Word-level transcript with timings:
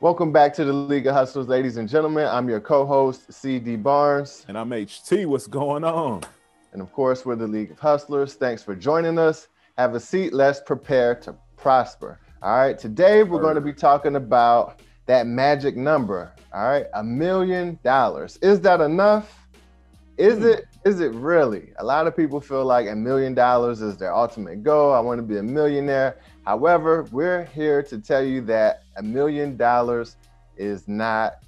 Welcome 0.00 0.30
back 0.30 0.52
to 0.56 0.64
the 0.66 0.74
League 0.74 1.06
of 1.06 1.14
Hustlers, 1.14 1.48
ladies 1.48 1.78
and 1.78 1.88
gentlemen. 1.88 2.26
I'm 2.26 2.50
your 2.50 2.60
co-host, 2.60 3.32
CD 3.32 3.76
Barnes. 3.76 4.44
And 4.46 4.58
I'm 4.58 4.68
HT. 4.68 5.24
What's 5.24 5.46
going 5.46 5.84
on? 5.84 6.22
And 6.74 6.82
of 6.82 6.92
course, 6.92 7.24
we're 7.24 7.34
the 7.34 7.46
League 7.46 7.70
of 7.70 7.78
Hustlers. 7.78 8.34
Thanks 8.34 8.62
for 8.62 8.76
joining 8.76 9.18
us. 9.18 9.48
Have 9.78 9.94
a 9.94 10.00
seat. 10.00 10.34
Let's 10.34 10.60
prepare 10.60 11.14
to 11.20 11.34
prosper. 11.56 12.20
All 12.42 12.58
right. 12.58 12.78
Today, 12.78 13.22
we're 13.22 13.40
going 13.40 13.54
to 13.54 13.62
be 13.62 13.72
talking 13.72 14.16
about 14.16 14.80
that 15.06 15.26
magic 15.26 15.78
number. 15.78 16.34
All 16.52 16.68
right. 16.68 16.84
A 16.92 17.02
million 17.02 17.78
dollars. 17.82 18.36
Is 18.42 18.60
that 18.60 18.82
enough? 18.82 19.48
Is 20.18 20.40
hmm. 20.40 20.44
it? 20.44 20.66
Is 20.84 21.00
it 21.00 21.12
really? 21.14 21.72
A 21.78 21.84
lot 21.84 22.06
of 22.06 22.14
people 22.14 22.38
feel 22.38 22.66
like 22.66 22.86
a 22.86 22.94
million 22.94 23.32
dollars 23.32 23.80
is 23.80 23.96
their 23.96 24.14
ultimate 24.14 24.62
goal. 24.62 24.92
I 24.92 25.00
want 25.00 25.20
to 25.20 25.22
be 25.22 25.38
a 25.38 25.42
millionaire. 25.42 26.18
However, 26.46 27.06
we're 27.10 27.44
here 27.44 27.82
to 27.82 27.98
tell 27.98 28.22
you 28.22 28.40
that 28.42 28.84
a 28.96 29.02
million 29.02 29.56
dollars 29.56 30.16
is 30.56 30.86
not 30.86 31.38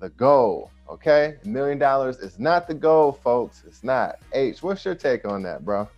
the 0.00 0.08
goal. 0.10 0.72
Okay, 0.88 1.36
a 1.44 1.48
million 1.48 1.78
dollars 1.78 2.18
is 2.18 2.40
not 2.40 2.66
the 2.66 2.74
goal, 2.74 3.12
folks. 3.12 3.62
It's 3.64 3.84
not. 3.84 4.16
H, 4.32 4.60
what's 4.60 4.84
your 4.84 4.96
take 4.96 5.24
on 5.24 5.44
that, 5.44 5.64
bro? 5.64 5.88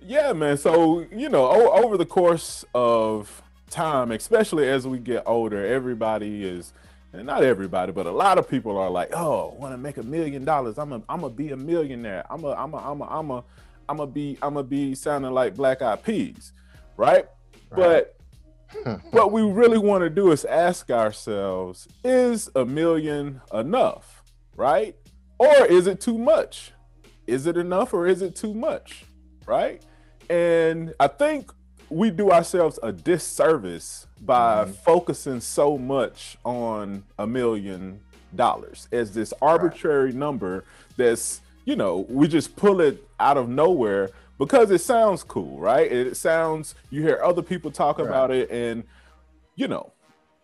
Yeah, 0.00 0.32
man. 0.32 0.56
So 0.56 1.06
you 1.12 1.28
know, 1.28 1.46
o- 1.46 1.84
over 1.84 1.96
the 1.96 2.04
course 2.04 2.64
of 2.74 3.40
time, 3.70 4.10
especially 4.10 4.68
as 4.68 4.84
we 4.84 4.98
get 4.98 5.22
older, 5.24 5.64
everybody 5.64 6.44
is, 6.44 6.72
and 7.12 7.24
not 7.24 7.44
everybody, 7.44 7.92
but 7.92 8.06
a 8.06 8.10
lot 8.10 8.36
of 8.36 8.48
people 8.50 8.76
are 8.78 8.90
like, 8.90 9.10
"Oh, 9.14 9.54
want 9.60 9.74
to 9.74 9.78
make 9.78 9.96
a 9.98 10.02
million 10.02 10.44
dollars? 10.44 10.76
I'm 10.76 10.92
a, 10.92 10.96
I'm 11.08 11.20
gonna 11.20 11.30
be 11.30 11.52
a 11.52 11.56
millionaire. 11.56 12.24
I'm 12.28 12.42
a, 12.42 12.50
I'm 12.50 12.74
a, 12.74 12.78
I'm 12.78 13.00
a, 13.00 13.04
I'm 13.04 13.30
a, 13.30 13.44
I'm 13.88 14.00
a 14.00 14.06
be, 14.08 14.38
I'm 14.42 14.54
gonna 14.54 14.64
be 14.64 14.96
sounding 14.96 15.30
like 15.30 15.54
Black 15.54 15.82
Eyed 15.82 16.02
Peas, 16.02 16.52
right?" 16.96 17.26
But 17.74 18.16
what 19.10 19.32
we 19.32 19.42
really 19.42 19.78
want 19.78 20.02
to 20.02 20.10
do 20.10 20.30
is 20.32 20.44
ask 20.44 20.90
ourselves 20.90 21.88
is 22.04 22.50
a 22.54 22.64
million 22.64 23.40
enough, 23.52 24.22
right? 24.56 24.96
Or 25.38 25.66
is 25.66 25.86
it 25.86 26.00
too 26.00 26.18
much? 26.18 26.72
Is 27.26 27.46
it 27.46 27.56
enough 27.56 27.92
or 27.92 28.06
is 28.06 28.22
it 28.22 28.34
too 28.34 28.54
much, 28.54 29.04
right? 29.46 29.82
And 30.30 30.94
I 30.98 31.08
think 31.08 31.50
we 31.88 32.10
do 32.10 32.30
ourselves 32.30 32.78
a 32.82 32.92
disservice 32.92 34.06
by 34.20 34.64
mm-hmm. 34.64 34.72
focusing 34.72 35.40
so 35.40 35.76
much 35.76 36.38
on 36.44 37.04
a 37.18 37.26
million 37.26 38.00
dollars 38.34 38.88
as 38.92 39.12
this 39.12 39.34
arbitrary 39.42 40.06
right. 40.06 40.14
number 40.14 40.64
that's, 40.96 41.42
you 41.64 41.76
know, 41.76 42.06
we 42.08 42.28
just 42.28 42.56
pull 42.56 42.80
it 42.80 43.06
out 43.20 43.36
of 43.36 43.48
nowhere 43.48 44.10
because 44.44 44.70
it 44.70 44.80
sounds 44.80 45.22
cool, 45.22 45.58
right? 45.58 45.90
It 45.90 46.16
sounds 46.16 46.74
you 46.90 47.02
hear 47.02 47.20
other 47.22 47.42
people 47.42 47.70
talk 47.70 47.98
right. 47.98 48.06
about 48.06 48.30
it, 48.30 48.50
and 48.50 48.84
you 49.56 49.68
know, 49.68 49.92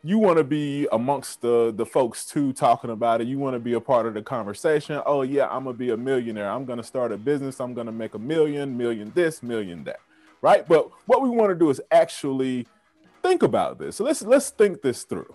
you 0.02 0.18
want 0.18 0.38
to 0.38 0.44
be 0.44 0.86
amongst 0.92 1.40
the 1.40 1.72
the 1.74 1.84
folks 1.84 2.26
too 2.26 2.52
talking 2.52 2.90
about 2.90 3.20
it. 3.20 3.26
You 3.26 3.38
want 3.38 3.54
to 3.54 3.60
be 3.60 3.74
a 3.74 3.80
part 3.80 4.06
of 4.06 4.14
the 4.14 4.22
conversation. 4.22 5.00
Oh 5.06 5.22
yeah, 5.22 5.48
I'm 5.48 5.64
gonna 5.64 5.76
be 5.76 5.90
a 5.90 5.96
millionaire. 5.96 6.50
I'm 6.50 6.64
gonna 6.64 6.82
start 6.82 7.12
a 7.12 7.16
business. 7.16 7.60
I'm 7.60 7.74
gonna 7.74 7.92
make 7.92 8.14
a 8.14 8.18
million, 8.18 8.76
million 8.76 9.12
this, 9.14 9.42
million 9.42 9.84
that, 9.84 10.00
right? 10.42 10.66
But 10.66 10.90
what 11.06 11.22
we 11.22 11.28
want 11.28 11.50
to 11.50 11.54
do 11.54 11.70
is 11.70 11.80
actually 11.90 12.66
think 13.22 13.42
about 13.42 13.78
this. 13.78 13.96
So 13.96 14.04
let's 14.04 14.22
let's 14.22 14.50
think 14.50 14.82
this 14.82 15.04
through. 15.04 15.34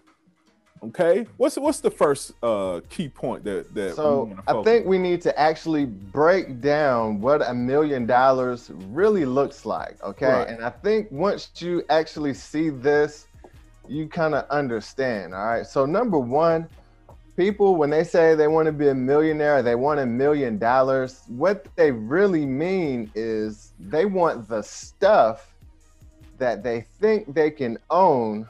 Okay, 0.87 1.25
what's 1.37 1.57
what's 1.57 1.79
the 1.79 1.91
first 1.91 2.33
uh, 2.43 2.81
key 2.89 3.07
point 3.07 3.45
that 3.45 3.73
that? 3.73 3.95
So 3.95 4.35
I 4.47 4.61
think 4.63 4.85
we 4.85 4.97
need 4.97 5.21
to 5.21 5.39
actually 5.39 5.85
break 5.85 6.59
down 6.59 7.21
what 7.21 7.41
a 7.41 7.53
million 7.53 8.05
dollars 8.05 8.69
really 8.89 9.23
looks 9.23 9.65
like. 9.65 10.01
Okay, 10.03 10.25
right. 10.25 10.47
and 10.47 10.63
I 10.63 10.69
think 10.69 11.09
once 11.09 11.49
you 11.57 11.83
actually 11.89 12.33
see 12.33 12.69
this, 12.69 13.27
you 13.87 14.07
kind 14.07 14.35
of 14.35 14.45
understand. 14.49 15.33
All 15.33 15.45
right. 15.45 15.65
So 15.65 15.85
number 15.85 16.19
one, 16.19 16.67
people 17.37 17.75
when 17.75 17.89
they 17.89 18.03
say 18.03 18.35
they 18.35 18.49
want 18.49 18.65
to 18.65 18.73
be 18.73 18.89
a 18.89 18.95
millionaire, 18.95 19.63
they 19.63 19.75
want 19.75 20.01
a 20.01 20.05
million 20.05 20.57
dollars. 20.57 21.21
What 21.27 21.65
they 21.77 21.91
really 21.91 22.45
mean 22.45 23.09
is 23.15 23.71
they 23.79 24.03
want 24.03 24.49
the 24.49 24.61
stuff 24.61 25.53
that 26.39 26.61
they 26.61 26.81
think 26.99 27.33
they 27.33 27.51
can 27.51 27.77
own 27.89 28.49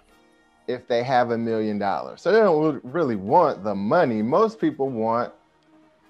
if 0.67 0.87
they 0.87 1.03
have 1.03 1.31
a 1.31 1.37
million 1.37 1.77
dollars. 1.77 2.21
So 2.21 2.31
they 2.31 2.39
don't 2.39 2.83
really 2.83 3.15
want 3.15 3.63
the 3.63 3.75
money. 3.75 4.21
Most 4.21 4.59
people 4.59 4.89
want, 4.89 5.33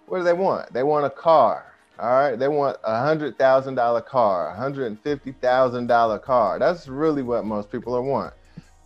what 0.07 0.19
do 0.19 0.23
they 0.23 0.33
want? 0.33 0.71
They 0.73 0.83
want 0.83 1.05
a 1.05 1.09
car. 1.09 1.73
All 1.99 2.11
right. 2.11 2.37
They 2.37 2.47
want 2.47 2.77
a 2.83 2.99
hundred 2.99 3.37
thousand 3.37 3.75
dollar 3.75 4.01
car, 4.01 4.49
a 4.49 4.55
hundred 4.55 4.87
and 4.87 4.99
fifty 4.99 5.31
thousand 5.31 5.87
dollar 5.87 6.19
car. 6.19 6.59
That's 6.59 6.87
really 6.87 7.23
what 7.23 7.45
most 7.45 7.71
people 7.71 7.95
are 7.95 8.01
want. 8.01 8.33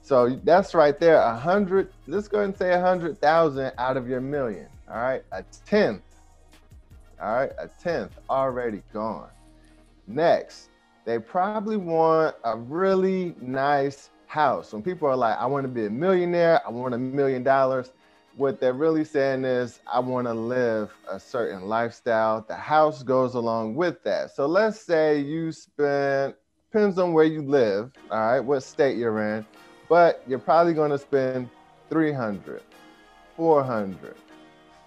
So 0.02 0.40
that's 0.44 0.74
right 0.74 0.98
there. 1.00 1.18
A 1.18 1.36
hundred, 1.36 1.90
let's 2.08 2.28
go 2.28 2.38
ahead 2.38 2.50
and 2.50 2.58
say 2.58 2.74
a 2.74 2.80
hundred 2.80 3.20
thousand 3.20 3.74
out 3.78 3.98
of 3.98 4.08
your 4.08 4.22
million. 4.22 4.68
All 4.90 4.98
right. 4.98 5.24
A 5.32 5.44
tenth. 5.66 6.02
All 7.22 7.36
right. 7.36 7.52
A 7.58 7.70
tenth 7.82 8.18
already 8.30 8.84
gone. 8.94 9.30
Next, 10.06 10.70
they 11.04 11.20
probably 11.20 11.78
want 11.78 12.36
a 12.44 12.58
really 12.58 13.36
nice 13.42 14.10
house. 14.28 14.74
When 14.74 14.84
people 14.84 15.08
are 15.08 15.16
like, 15.16 15.38
I 15.38 15.46
want 15.46 15.64
to 15.64 15.68
be 15.70 15.86
a 15.86 15.90
millionaire, 15.90 16.62
I 16.66 16.70
want 16.70 16.94
a 16.94 16.98
million 16.98 17.44
dollars, 17.44 17.92
what 18.36 18.60
they're 18.60 18.74
really 18.74 19.04
saying 19.04 19.46
is, 19.46 19.80
I 19.92 20.00
want 20.00 20.28
to 20.28 20.34
live 20.34 20.94
a 21.10 21.20
certain 21.20 21.64
lifestyle. 21.64 22.46
The 22.48 22.56
house 22.56 23.02
goes 23.02 23.34
along 23.34 23.74
with 23.76 24.04
that. 24.04 24.36
So 24.36 24.46
let's 24.46 24.80
say 24.80 25.20
you 25.20 25.52
spend, 25.52 26.36
depends 26.72 27.00
on 27.00 27.14
where 27.14 27.26
you 27.26 27.42
live, 27.42 27.92
all 28.12 28.20
right, 28.20 28.40
what 28.40 28.62
state 28.62 28.98
you're 28.98 29.38
in, 29.38 29.46
but 29.90 30.22
you're 30.28 30.38
probably 30.38 30.74
going 30.74 30.92
to 30.92 31.00
spend 31.00 31.50
300, 31.90 32.62
400, 33.36 34.16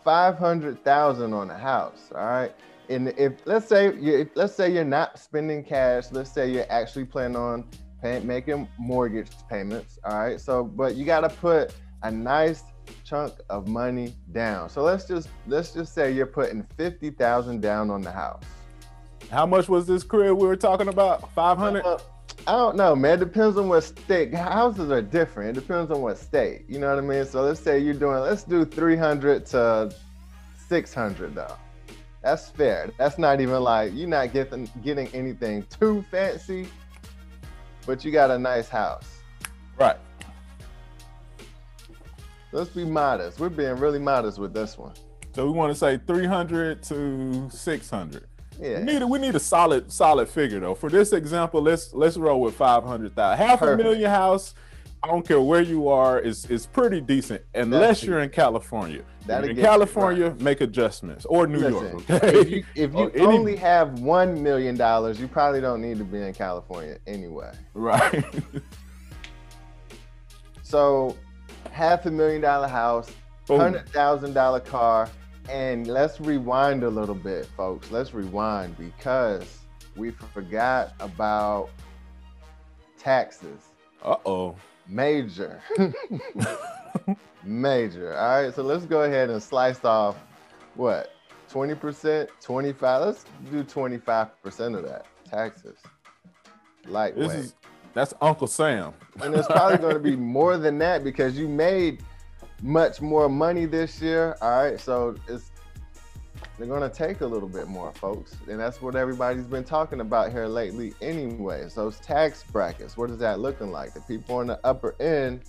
500,000 0.05 1.33
on 1.33 1.51
a 1.51 1.59
house, 1.59 2.11
all 2.15 2.25
right? 2.25 2.55
And 2.89 3.09
if 3.17 3.35
let's 3.47 3.69
say 3.69 3.95
you 3.97 4.29
let's 4.35 4.53
say 4.53 4.73
you're 4.73 4.85
not 4.85 5.17
spending 5.17 5.63
cash, 5.63 6.07
let's 6.11 6.31
say 6.31 6.51
you're 6.51 6.71
actually 6.71 7.05
planning 7.05 7.37
on 7.37 7.65
pay, 8.01 8.21
making 8.21 8.69
mortgage 8.79 9.31
payments. 9.49 9.99
All 10.05 10.19
right. 10.19 10.41
So, 10.41 10.65
but 10.65 10.95
you 10.95 11.05
got 11.05 11.21
to 11.21 11.29
put 11.29 11.75
a 12.03 12.11
nice 12.11 12.65
chunk 13.05 13.35
of 13.49 13.69
money 13.69 14.15
down. 14.33 14.69
So 14.69 14.83
let's 14.83 15.05
just 15.05 15.29
let's 15.47 15.73
just 15.73 15.95
say 15.95 16.13
you're 16.13 16.27
putting 16.27 16.63
fifty 16.77 17.11
thousand 17.11 17.61
down 17.61 17.91
on 17.91 18.03
the 18.03 18.11
house. 18.11 18.43
How 19.31 19.47
much 19.47 19.69
was 19.69 19.87
this 19.87 20.03
crib 20.03 20.37
we 20.37 20.47
were 20.47 20.57
talking 20.57 20.89
about? 20.89 21.33
Five 21.33 21.59
hundred. 21.59 21.85
Uh, 21.85 21.99
I 22.47 22.53
don't 22.53 22.77
know, 22.77 22.97
man. 22.97 23.15
It 23.15 23.21
depends 23.21 23.59
on 23.59 23.69
what 23.69 23.83
state. 23.83 24.35
Houses 24.35 24.91
are 24.91 25.03
different. 25.03 25.57
It 25.57 25.61
depends 25.61 25.91
on 25.91 26.01
what 26.01 26.19
state. 26.19 26.65
You 26.69 26.79
know 26.79 26.89
what 26.89 26.99
I 26.99 27.07
mean? 27.07 27.25
So 27.27 27.43
let's 27.43 27.61
say 27.61 27.79
you're 27.79 27.95
doing. 27.95 28.19
Let's 28.21 28.45
do 28.45 28.65
three 28.65 28.97
hundred 28.97 29.47
to 29.47 29.95
six 30.69 30.95
hundred 30.95 31.35
though. 31.35 31.57
That's 32.23 32.51
fair. 32.51 32.91
That's 32.99 33.19
not 33.19 33.41
even 33.41 33.63
like 33.63 33.93
you're 33.95 34.09
not 34.09 34.33
getting 34.33 34.71
getting 34.83 35.09
anything 35.09 35.65
too 35.65 36.05
fancy 36.11 36.67
but 37.87 38.05
you 38.05 38.13
got 38.13 38.31
a 38.31 38.39
nice 38.39 38.69
house. 38.69 39.07
Right. 39.79 39.97
Let's 42.53 42.71
be 42.71 42.85
modest. 42.85 43.39
We're 43.39 43.49
being 43.49 43.77
really 43.77 43.99
modest 43.99 44.39
with 44.39 44.53
this 44.53 44.77
one. 44.77 44.93
So 45.35 45.47
we 45.47 45.53
want 45.53 45.73
to 45.73 45.79
say 45.79 46.01
300 46.07 46.83
to 46.85 47.49
600. 47.51 48.27
Yeah. 48.61 48.81
We 48.81 48.85
need 48.85 49.03
a, 49.03 49.07
we 49.07 49.19
need 49.19 49.35
a 49.35 49.41
solid 49.41 49.91
solid 49.91 50.29
figure 50.29 50.61
though. 50.61 50.75
For 50.75 50.91
this 50.91 51.13
example, 51.13 51.63
let's 51.63 51.95
let's 51.95 52.17
roll 52.17 52.41
with 52.41 52.55
500,000. 52.57 53.39
Half 53.39 53.61
Perfect. 53.61 53.81
a 53.81 53.85
million 53.85 54.11
house. 54.11 54.55
I 55.03 55.07
don't 55.07 55.27
care 55.27 55.41
where 55.41 55.63
you 55.63 55.89
are. 55.89 56.19
Is 56.19 56.45
is 56.47 56.67
pretty 56.67 57.01
decent 57.01 57.43
unless 57.55 58.03
you're 58.03 58.21
in 58.21 58.29
California. 58.31 59.03
That 59.27 59.45
in 59.45 59.57
California, 59.57 60.29
right. 60.29 60.41
make 60.41 60.61
adjustments 60.61 61.25
or 61.25 61.47
New 61.47 61.59
Listen, 61.59 61.91
York. 61.91 62.11
Okay? 62.11 62.39
If 62.39 62.51
you, 62.51 62.65
if 62.75 62.95
you 62.95 63.11
any... 63.15 63.23
only 63.23 63.57
have 63.57 64.01
one 64.01 64.43
million 64.43 64.77
dollars, 64.77 65.19
you 65.19 65.27
probably 65.27 65.61
don't 65.61 65.81
need 65.81 65.99
to 65.99 66.05
be 66.05 66.21
in 66.21 66.35
California 66.35 66.99
anyway. 67.07 67.53
Right. 67.73 68.25
so, 70.63 71.17
half 71.71 72.05
a 72.05 72.11
million 72.11 72.43
dollar 72.43 72.69
house, 72.69 73.11
hundred 73.49 73.89
thousand 73.89 74.35
dollar 74.35 74.61
car, 74.61 75.09
and 75.49 75.87
let's 75.87 76.21
rewind 76.21 76.83
a 76.83 76.91
little 76.91 77.15
bit, 77.15 77.47
folks. 77.57 77.91
Let's 77.91 78.13
rewind 78.13 78.77
because 78.77 79.61
we 79.97 80.11
forgot 80.11 80.93
about 81.01 81.71
taxes. 82.99 83.63
Uh 84.03 84.17
oh. 84.27 84.57
Major. 84.91 85.63
Major. 87.45 88.19
All 88.19 88.43
right, 88.43 88.55
so 88.55 88.63
let's 88.63 88.85
go 88.85 89.03
ahead 89.05 89.31
and 89.31 89.41
slice 89.41 89.85
off 89.85 90.17
what 90.75 91.13
20%, 91.51 92.29
25. 92.41 93.03
Let's 93.03 93.25
do 93.51 93.63
25% 93.63 94.77
of 94.77 94.85
that 94.85 95.07
taxes. 95.25 95.79
Lightweight. 96.87 97.29
This 97.29 97.45
is 97.47 97.55
that's 97.93 98.15
Uncle 98.21 98.47
Sam. 98.47 98.93
and 99.23 99.35
it's 99.35 99.49
probably 99.49 99.79
going 99.79 99.95
to 99.95 100.01
be 100.01 100.17
more 100.17 100.57
than 100.59 100.79
that 100.79 101.03
because 101.03 101.37
you 101.37 101.49
made 101.49 102.03
much 102.63 103.01
more 103.01 103.29
money 103.29 103.67
this 103.67 104.01
year. 104.01 104.37
All 104.41 104.63
right, 104.63 104.79
so 104.79 105.17
it's 105.29 105.51
they're 106.59 106.67
going 106.67 106.83
to 106.89 106.95
take 106.95 107.21
a 107.23 107.27
little 107.27 107.49
bit 107.49 107.69
more, 107.69 107.93
folks, 107.93 108.37
and 108.49 108.59
that's 108.61 108.83
what 108.83 108.95
everybody's 108.97 109.47
been 109.47 109.65
talking 109.65 110.01
about 110.01 110.31
here 110.31 110.47
lately, 110.47 110.93
anyway. 111.01 111.69
So 111.69 111.85
those 111.85 111.99
tax 112.01 112.43
brackets. 112.45 112.97
What 112.97 113.11
is 113.11 113.19
that 113.19 113.41
looking 113.41 113.71
like? 113.71 113.95
The 113.95 114.01
people 114.03 114.37
on 114.37 114.47
the 114.49 114.61
upper 114.65 114.95
end 115.01 115.43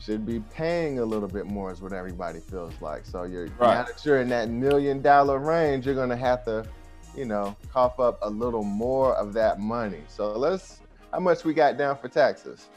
should 0.00 0.26
be 0.26 0.40
paying 0.54 0.98
a 0.98 1.04
little 1.04 1.28
bit 1.28 1.46
more 1.46 1.72
is 1.72 1.80
what 1.80 1.92
everybody 1.92 2.40
feels 2.40 2.74
like. 2.80 3.06
So 3.06 3.22
you're 3.24 3.46
Right. 3.58 3.74
now 3.76 3.82
that 3.84 4.04
you're 4.04 4.20
in 4.20 4.28
that 4.28 4.48
million 4.50 5.00
dollar 5.00 5.38
range, 5.38 5.86
you're 5.86 5.94
gonna 5.94 6.16
have 6.16 6.44
to, 6.44 6.66
you 7.16 7.24
know, 7.24 7.56
cough 7.72 7.98
up 7.98 8.18
a 8.22 8.28
little 8.28 8.62
more 8.62 9.14
of 9.14 9.32
that 9.34 9.58
money. 9.58 10.02
So 10.08 10.32
let's 10.32 10.80
how 11.12 11.20
much 11.20 11.44
we 11.44 11.54
got 11.54 11.78
down 11.78 11.96
for 11.96 12.08
taxes? 12.08 12.68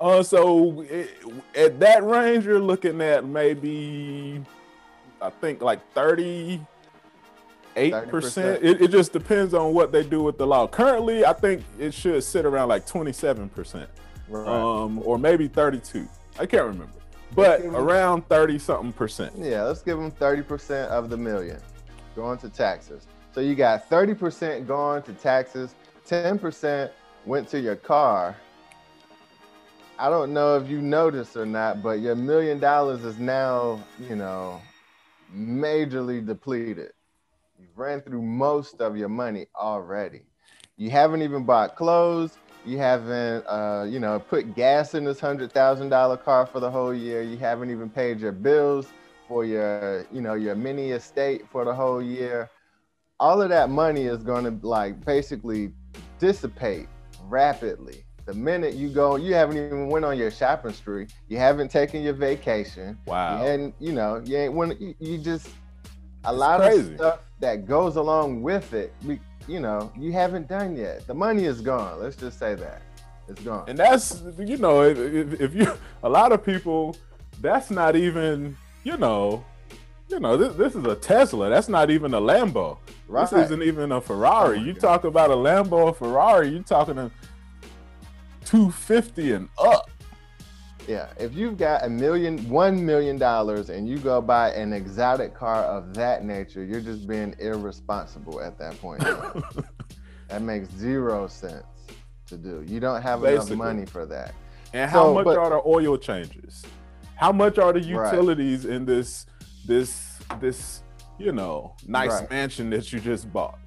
Uh, 0.00 0.22
so 0.22 0.82
it, 0.82 1.10
at 1.54 1.80
that 1.80 2.04
range, 2.04 2.44
you're 2.44 2.60
looking 2.60 3.00
at 3.00 3.24
maybe, 3.24 4.44
I 5.20 5.30
think 5.30 5.62
like 5.62 5.80
thirty-eight 5.92 6.66
percent. 8.08 8.62
30%. 8.62 8.64
It, 8.64 8.82
it 8.82 8.90
just 8.90 9.12
depends 9.12 9.54
on 9.54 9.74
what 9.74 9.92
they 9.92 10.02
do 10.02 10.22
with 10.22 10.38
the 10.38 10.46
law. 10.46 10.66
Currently, 10.66 11.24
I 11.24 11.32
think 11.32 11.64
it 11.78 11.92
should 11.94 12.22
sit 12.24 12.44
around 12.44 12.68
like 12.68 12.86
twenty-seven 12.86 13.48
percent, 13.50 13.88
Right. 14.28 14.46
um, 14.46 15.00
or 15.04 15.18
maybe 15.18 15.48
thirty-two. 15.48 16.08
I 16.38 16.46
can't 16.46 16.66
remember, 16.66 16.92
but 17.34 17.60
around 17.62 18.28
thirty 18.28 18.58
something 18.58 18.92
percent. 18.92 19.32
Yeah, 19.36 19.64
let's 19.64 19.82
give 19.82 19.98
them 19.98 20.12
30% 20.12 20.86
of 20.88 21.10
the 21.10 21.16
million 21.16 21.60
going 22.14 22.38
to 22.38 22.48
taxes. 22.48 23.06
So 23.32 23.40
you 23.40 23.54
got 23.54 23.88
30% 23.88 24.66
going 24.66 25.02
to 25.02 25.12
taxes, 25.12 25.74
10% 26.08 26.90
went 27.26 27.48
to 27.48 27.60
your 27.60 27.76
car. 27.76 28.34
I 29.98 30.10
don't 30.10 30.32
know 30.32 30.56
if 30.56 30.68
you 30.68 30.80
noticed 30.80 31.36
or 31.36 31.46
not, 31.46 31.82
but 31.82 32.00
your 32.00 32.16
million 32.16 32.58
dollars 32.58 33.04
is 33.04 33.18
now, 33.18 33.84
you 34.00 34.16
know, 34.16 34.60
majorly 35.34 36.24
depleted. 36.24 36.92
You've 37.58 37.76
ran 37.76 38.00
through 38.00 38.22
most 38.22 38.80
of 38.80 38.96
your 38.96 39.08
money 39.08 39.46
already. 39.56 40.22
You 40.76 40.90
haven't 40.90 41.22
even 41.22 41.44
bought 41.44 41.76
clothes. 41.76 42.38
You 42.64 42.78
haven't, 42.78 43.44
uh, 43.46 43.86
you 43.88 43.98
know, 43.98 44.18
put 44.18 44.54
gas 44.54 44.94
in 44.94 45.04
this 45.04 45.20
hundred 45.20 45.52
thousand 45.52 45.88
dollar 45.88 46.16
car 46.16 46.46
for 46.46 46.60
the 46.60 46.70
whole 46.70 46.94
year. 46.94 47.22
You 47.22 47.36
haven't 47.36 47.70
even 47.70 47.88
paid 47.90 48.20
your 48.20 48.32
bills 48.32 48.88
for 49.26 49.44
your, 49.44 50.06
you 50.12 50.20
know, 50.20 50.34
your 50.34 50.54
mini 50.54 50.90
estate 50.90 51.48
for 51.50 51.64
the 51.64 51.74
whole 51.74 52.02
year. 52.02 52.50
All 53.20 53.42
of 53.42 53.48
that 53.48 53.70
money 53.70 54.04
is 54.04 54.22
going 54.22 54.44
to 54.44 54.66
like 54.66 55.04
basically 55.04 55.72
dissipate 56.18 56.88
rapidly. 57.24 58.04
The 58.28 58.34
minute 58.34 58.74
you 58.74 58.90
go, 58.90 59.16
you 59.16 59.32
haven't 59.32 59.56
even 59.56 59.88
went 59.88 60.04
on 60.04 60.18
your 60.18 60.30
shopping 60.30 60.74
spree. 60.74 61.06
You 61.28 61.38
haven't 61.38 61.70
taken 61.70 62.02
your 62.02 62.12
vacation. 62.12 62.98
Wow. 63.06 63.42
And 63.42 63.72
you 63.80 63.92
know, 63.92 64.20
you 64.22 64.36
ain't 64.36 64.52
when 64.52 64.76
you, 64.78 64.94
you 65.00 65.16
just 65.16 65.46
a 66.26 66.28
It's 66.28 66.38
lot 66.38 66.60
crazy. 66.60 66.90
of 66.90 66.96
stuff 66.96 67.20
that 67.40 67.66
goes 67.66 67.96
along 67.96 68.42
with 68.42 68.74
it. 68.74 68.92
We, 69.02 69.18
you 69.46 69.60
know, 69.60 69.90
you 69.98 70.12
haven't 70.12 70.46
done 70.46 70.76
yet. 70.76 71.06
The 71.06 71.14
money 71.14 71.46
is 71.46 71.62
gone. 71.62 72.00
Let's 72.02 72.16
just 72.16 72.38
say 72.38 72.54
that 72.56 72.82
it's 73.28 73.40
gone. 73.40 73.64
And 73.66 73.78
that's 73.78 74.22
you 74.38 74.58
know, 74.58 74.82
if, 74.82 74.98
if, 74.98 75.40
if 75.40 75.54
you 75.54 75.72
a 76.02 76.08
lot 76.10 76.30
of 76.30 76.44
people, 76.44 76.98
that's 77.40 77.70
not 77.70 77.96
even 77.96 78.58
you 78.84 78.98
know, 78.98 79.42
you 80.10 80.20
know, 80.20 80.36
this, 80.36 80.54
this 80.54 80.74
is 80.74 80.84
a 80.84 80.96
Tesla. 80.96 81.48
That's 81.48 81.70
not 81.70 81.90
even 81.90 82.12
a 82.12 82.20
Lambo. 82.20 82.76
right. 83.08 83.22
This 83.30 83.46
isn't 83.46 83.62
even 83.62 83.90
a 83.90 83.96
oh 83.96 84.00
Ferrari. 84.00 84.58
Oh 84.58 84.62
you 84.64 84.74
God. 84.74 84.80
talk 84.82 85.04
about 85.04 85.30
a 85.30 85.34
Lambo 85.34 85.72
or 85.72 85.94
Ferrari, 85.94 86.50
you 86.50 86.62
talking 86.62 86.98
a 86.98 87.10
250 88.52 89.32
and 89.32 89.48
up. 89.58 89.90
Yeah, 90.86 91.08
if 91.20 91.34
you've 91.34 91.58
got 91.58 91.84
a 91.84 91.88
million, 91.90 92.48
one 92.48 92.84
million 92.84 93.18
dollars, 93.18 93.68
and 93.68 93.86
you 93.86 93.98
go 93.98 94.22
buy 94.22 94.52
an 94.52 94.72
exotic 94.72 95.34
car 95.34 95.64
of 95.64 95.92
that 95.94 96.24
nature, 96.24 96.64
you're 96.64 96.80
just 96.80 97.06
being 97.06 97.34
irresponsible 97.40 98.40
at 98.40 98.58
that 98.58 98.80
point. 98.80 99.00
that 100.28 100.40
makes 100.40 100.70
zero 100.70 101.26
sense 101.26 101.62
to 102.28 102.38
do. 102.38 102.64
You 102.66 102.80
don't 102.80 103.02
have 103.02 103.20
Basically. 103.20 103.52
enough 103.56 103.58
money 103.66 103.84
for 103.84 104.06
that. 104.06 104.32
And 104.72 104.90
how 104.90 105.04
So, 105.04 105.14
much 105.14 105.24
but- 105.26 105.36
are 105.36 105.50
the 105.50 105.60
oil 105.66 105.98
changes? 105.98 106.64
How 107.16 107.32
much 107.32 107.58
are 107.58 107.72
the 107.74 107.80
Right. 107.94 108.10
utilities 108.12 108.64
in 108.64 108.86
this 108.86 109.26
this 109.66 110.18
this 110.40 110.82
you 111.18 111.32
know 111.32 111.74
nice 111.86 112.12
Right. 112.20 112.30
mansion 112.30 112.70
that 112.70 112.90
you 112.92 113.00
just 113.00 113.30
bought? 113.30 113.58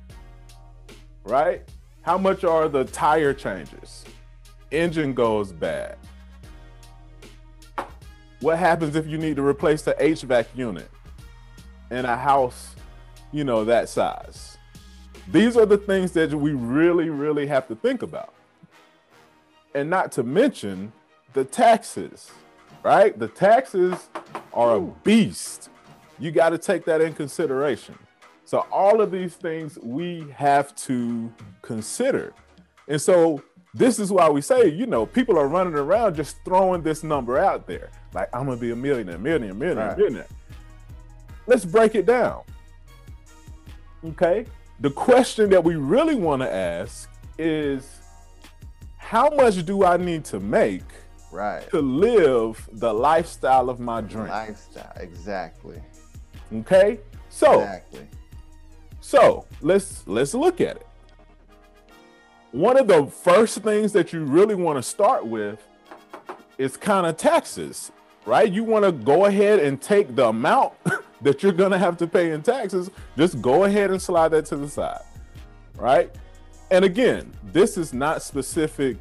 Right? 1.23 1.69
How 2.01 2.17
much 2.17 2.43
are 2.43 2.67
the 2.67 2.85
tire 2.85 3.33
changes? 3.33 4.05
Engine 4.71 5.13
goes 5.13 5.51
bad. 5.51 5.97
What 8.39 8.57
happens 8.57 8.95
if 8.95 9.05
you 9.05 9.17
need 9.17 9.35
to 9.35 9.45
replace 9.45 9.81
the 9.83 9.93
HVAC 9.93 10.47
unit 10.55 10.89
in 11.91 12.05
a 12.05 12.15
house, 12.15 12.75
you 13.31 13.43
know, 13.43 13.63
that 13.65 13.89
size? 13.89 14.57
These 15.31 15.57
are 15.57 15.65
the 15.65 15.77
things 15.77 16.13
that 16.13 16.33
we 16.33 16.53
really, 16.53 17.09
really 17.09 17.45
have 17.47 17.67
to 17.67 17.75
think 17.75 18.01
about. 18.01 18.33
And 19.75 19.89
not 19.89 20.11
to 20.13 20.23
mention 20.23 20.91
the 21.33 21.45
taxes, 21.45 22.31
right? 22.83 23.17
The 23.17 23.27
taxes 23.27 24.09
are 24.53 24.77
a 24.77 24.81
beast. 24.81 25.69
You 26.17 26.31
got 26.31 26.49
to 26.49 26.57
take 26.57 26.85
that 26.85 27.01
in 27.01 27.13
consideration. 27.13 27.97
So, 28.45 28.65
all 28.71 28.99
of 28.99 29.11
these 29.11 29.35
things 29.35 29.77
we 29.81 30.27
have 30.35 30.75
to 30.75 31.31
consider. 31.61 32.33
And 32.87 32.99
so, 32.99 33.41
this 33.73 33.99
is 33.99 34.11
why 34.11 34.29
we 34.29 34.41
say, 34.41 34.67
you 34.69 34.85
know, 34.85 35.05
people 35.05 35.37
are 35.37 35.47
running 35.47 35.75
around 35.75 36.15
just 36.15 36.37
throwing 36.43 36.81
this 36.81 37.03
number 37.03 37.37
out 37.37 37.67
there. 37.67 37.89
Like, 38.13 38.29
I'm 38.33 38.45
going 38.45 38.57
to 38.57 38.61
be 38.61 38.71
a 38.71 38.75
millionaire, 38.75 39.17
millionaire, 39.17 39.53
millionaire, 39.53 39.87
Right. 39.89 39.97
millionaire. 39.97 40.27
Let's 41.47 41.65
break 41.65 41.95
it 41.95 42.05
down. 42.05 42.41
Okay. 44.05 44.45
The 44.79 44.89
question 44.89 45.49
that 45.51 45.63
we 45.63 45.75
really 45.75 46.15
want 46.15 46.41
to 46.41 46.51
ask 46.51 47.09
is 47.37 47.99
how 48.97 49.29
much 49.29 49.63
do 49.65 49.85
I 49.85 49.97
need 49.97 50.25
to 50.25 50.39
make 50.39 50.83
Right. 51.31 51.67
to 51.69 51.79
live 51.81 52.67
the 52.73 52.93
lifestyle 52.93 53.69
of 53.69 53.79
my 53.79 54.01
dream? 54.01 54.27
Lifestyle. 54.27 54.91
Exactly. 54.97 55.81
Okay. 56.53 56.99
So, 57.29 57.61
Exactly. 57.61 58.07
so 58.99 59.45
let's 59.61 60.05
let's 60.07 60.33
look 60.33 60.59
at 60.59 60.75
it. 60.77 60.87
One 62.51 62.77
of 62.77 62.87
the 62.87 63.05
first 63.05 63.59
things 63.59 63.93
that 63.93 64.11
you 64.11 64.25
really 64.25 64.55
want 64.55 64.77
to 64.77 64.83
start 64.83 65.25
with 65.25 65.65
is 66.57 66.75
kind 66.75 67.07
of 67.07 67.15
taxes, 67.15 67.93
right? 68.25 68.51
You 68.51 68.65
want 68.65 68.83
to 68.83 68.91
go 68.91 69.25
ahead 69.25 69.59
and 69.59 69.81
take 69.81 70.17
the 70.17 70.27
amount 70.27 70.73
that 71.21 71.41
you're 71.41 71.53
going 71.53 71.71
to 71.71 71.77
have 71.77 71.95
to 71.97 72.07
pay 72.07 72.31
in 72.31 72.41
taxes, 72.41 72.91
just 73.17 73.41
go 73.41 73.63
ahead 73.63 73.89
and 73.89 74.01
slide 74.01 74.29
that 74.29 74.45
to 74.47 74.57
the 74.57 74.67
side, 74.67 74.99
right? 75.75 76.13
And 76.71 76.83
again, 76.83 77.31
this 77.53 77.77
is 77.77 77.93
not 77.93 78.21
specific 78.21 78.97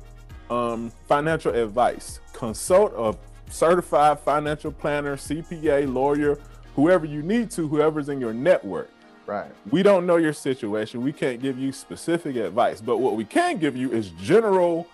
um, 0.49 0.93
financial 1.09 1.53
advice. 1.53 2.21
Consult 2.33 2.93
a 2.97 3.19
certified 3.53 4.21
financial 4.21 4.71
planner, 4.71 5.17
CPA, 5.17 5.93
lawyer, 5.93 6.39
whoever 6.77 7.05
you 7.05 7.23
need 7.23 7.51
to, 7.53 7.67
whoever's 7.67 8.11
in 8.11 8.21
your 8.21 8.33
network. 8.33 8.91
Right. 9.31 9.53
We 9.71 9.85
don't 9.85 10.07
know 10.07 10.17
your 10.17 10.33
situation. 10.33 11.05
We 11.05 11.13
can't 11.13 11.41
give 11.41 11.57
you 11.57 11.71
specific 11.71 12.35
advice, 12.35 12.81
but 12.81 12.99
what 12.99 13.15
we 13.15 13.25
can 13.25 13.59
give 13.59 13.77
you 13.77 13.93
is 13.93 14.11
general 14.21 14.89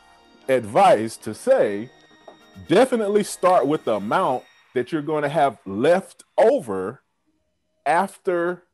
advice 0.46 1.16
to 1.16 1.32
say 1.32 1.88
definitely 2.68 3.24
start 3.24 3.66
with 3.66 3.86
the 3.86 3.94
amount 3.94 4.44
that 4.74 4.92
you're 4.92 5.00
going 5.00 5.22
to 5.22 5.30
have 5.30 5.58
left 5.64 6.24
over 6.36 7.00
after 7.86 8.64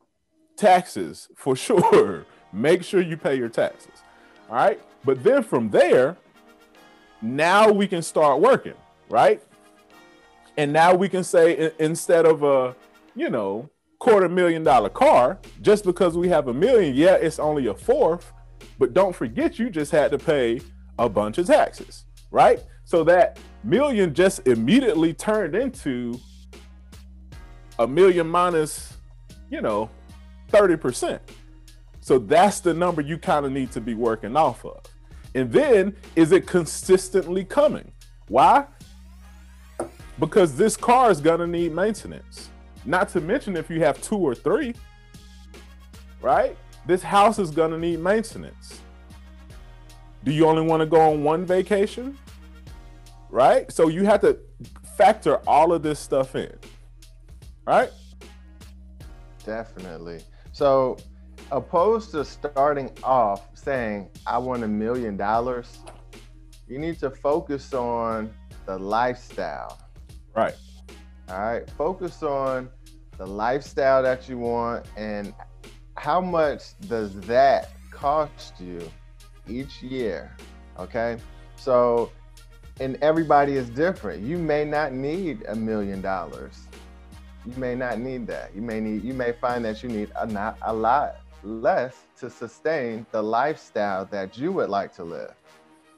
taxes 0.56 1.28
for 1.36 1.54
sure. 1.66 2.26
Make 2.52 2.82
sure 2.82 3.00
you 3.00 3.16
pay 3.16 3.36
your 3.36 3.48
taxes. 3.48 4.02
All 4.50 4.56
right. 4.56 4.80
But 5.04 5.22
then 5.22 5.44
from 5.44 5.70
there, 5.70 6.16
now 7.20 7.70
we 7.70 7.86
can 7.86 8.02
start 8.02 8.40
working, 8.40 8.74
right? 9.08 9.40
And 10.56 10.72
now 10.72 10.92
we 10.92 11.08
can 11.08 11.22
say 11.22 11.70
instead 11.78 12.26
of 12.26 12.42
a, 12.42 12.74
you 13.14 13.30
know, 13.30 13.70
quarter 14.02 14.28
million 14.28 14.64
dollar 14.64 14.88
car, 14.88 15.38
just 15.60 15.84
because 15.84 16.16
we 16.16 16.28
have 16.28 16.48
a 16.48 16.52
million, 16.52 16.92
yeah, 16.92 17.14
it's 17.14 17.38
only 17.38 17.68
a 17.68 17.74
fourth, 17.74 18.32
but 18.76 18.92
don't 18.92 19.14
forget 19.14 19.60
you 19.60 19.70
just 19.70 19.92
had 19.92 20.10
to 20.10 20.18
pay 20.18 20.60
a 20.98 21.08
bunch 21.08 21.38
of 21.38 21.46
taxes, 21.46 22.04
right? 22.32 22.60
So 22.82 23.04
that 23.04 23.38
million 23.62 24.12
just 24.12 24.44
immediately 24.48 25.14
turned 25.14 25.54
into 25.54 26.18
a 27.78 27.86
million 27.86 28.26
minus, 28.26 28.94
you 29.50 29.60
know, 29.60 29.88
30%. 30.50 31.20
So 32.00 32.18
that's 32.18 32.58
the 32.58 32.74
number 32.74 33.02
you 33.02 33.18
kind 33.18 33.46
of 33.46 33.52
need 33.52 33.70
to 33.70 33.80
be 33.80 33.94
working 33.94 34.36
off 34.36 34.64
of. 34.64 34.82
And 35.36 35.52
then 35.52 35.94
is 36.16 36.32
it 36.32 36.48
consistently 36.48 37.44
coming? 37.44 37.92
Why? 38.26 38.66
Because 40.18 40.56
this 40.56 40.76
car 40.76 41.12
is 41.12 41.20
going 41.20 41.38
to 41.38 41.46
need 41.46 41.72
maintenance. 41.72 42.48
Not 42.84 43.08
to 43.10 43.20
mention 43.20 43.56
if 43.56 43.70
you 43.70 43.80
have 43.80 44.00
two 44.02 44.16
or 44.16 44.34
three, 44.34 44.74
right? 46.20 46.56
This 46.86 47.02
house 47.02 47.38
is 47.38 47.50
going 47.50 47.70
to 47.70 47.78
need 47.78 48.00
maintenance. 48.00 48.80
Do 50.24 50.32
you 50.32 50.46
only 50.46 50.62
want 50.62 50.80
to 50.80 50.86
go 50.86 51.00
on 51.00 51.22
one 51.22 51.44
vacation? 51.44 52.18
Right? 53.30 53.70
So 53.72 53.88
you 53.88 54.04
have 54.04 54.20
to 54.22 54.38
factor 54.96 55.36
all 55.48 55.72
of 55.72 55.82
this 55.82 55.98
stuff 55.98 56.34
in. 56.34 56.52
Right? 57.66 57.90
Definitely. 59.44 60.20
So, 60.52 60.96
opposed 61.50 62.10
to 62.12 62.24
starting 62.24 62.90
off 63.02 63.48
saying, 63.54 64.08
I 64.26 64.38
want 64.38 64.62
a 64.64 64.68
million 64.68 65.16
dollars, 65.16 65.78
you 66.68 66.78
need 66.78 66.98
to 67.00 67.10
focus 67.10 67.72
on 67.74 68.32
the 68.66 68.78
lifestyle, 68.78 69.78
Right. 70.34 70.54
All 71.32 71.40
right. 71.40 71.68
Focus 71.70 72.22
on 72.22 72.68
the 73.16 73.26
lifestyle 73.26 74.02
that 74.02 74.28
you 74.28 74.36
want 74.36 74.84
and 74.98 75.32
how 75.96 76.20
much 76.20 76.78
does 76.88 77.18
that 77.22 77.70
cost 77.90 78.60
you 78.60 78.90
each 79.48 79.82
year? 79.82 80.36
Okay. 80.78 81.16
So, 81.56 82.12
and 82.80 82.98
everybody 83.00 83.54
is 83.54 83.70
different. 83.70 84.22
You 84.22 84.36
may 84.36 84.66
not 84.66 84.92
need 84.92 85.44
a 85.48 85.56
million 85.56 86.02
dollars. 86.02 86.68
You 87.46 87.54
may 87.56 87.74
not 87.74 87.98
need 87.98 88.26
that. 88.26 88.54
You 88.54 88.60
may 88.60 88.80
need, 88.80 89.02
you 89.02 89.14
may 89.14 89.32
find 89.32 89.64
that 89.64 89.82
you 89.82 89.88
need 89.88 90.12
a, 90.16 90.26
not, 90.26 90.58
a 90.60 90.72
lot 90.74 91.16
less 91.42 91.96
to 92.18 92.28
sustain 92.28 93.06
the 93.10 93.22
lifestyle 93.22 94.04
that 94.06 94.36
you 94.36 94.52
would 94.52 94.68
like 94.68 94.94
to 94.96 95.04
live. 95.04 95.32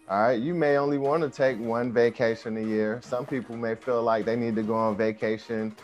All 0.06 0.20
right, 0.20 0.38
you 0.38 0.52
may 0.52 0.76
only 0.76 0.98
want 0.98 1.22
to 1.22 1.30
take 1.30 1.58
one 1.58 1.90
vacation 1.90 2.58
a 2.58 2.60
year. 2.60 3.00
Some 3.02 3.24
people 3.24 3.56
may 3.56 3.74
feel 3.74 4.02
like 4.02 4.26
they 4.26 4.36
need 4.36 4.54
to 4.56 4.62
go 4.62 4.74
on 4.74 4.98
vacation 4.98 5.74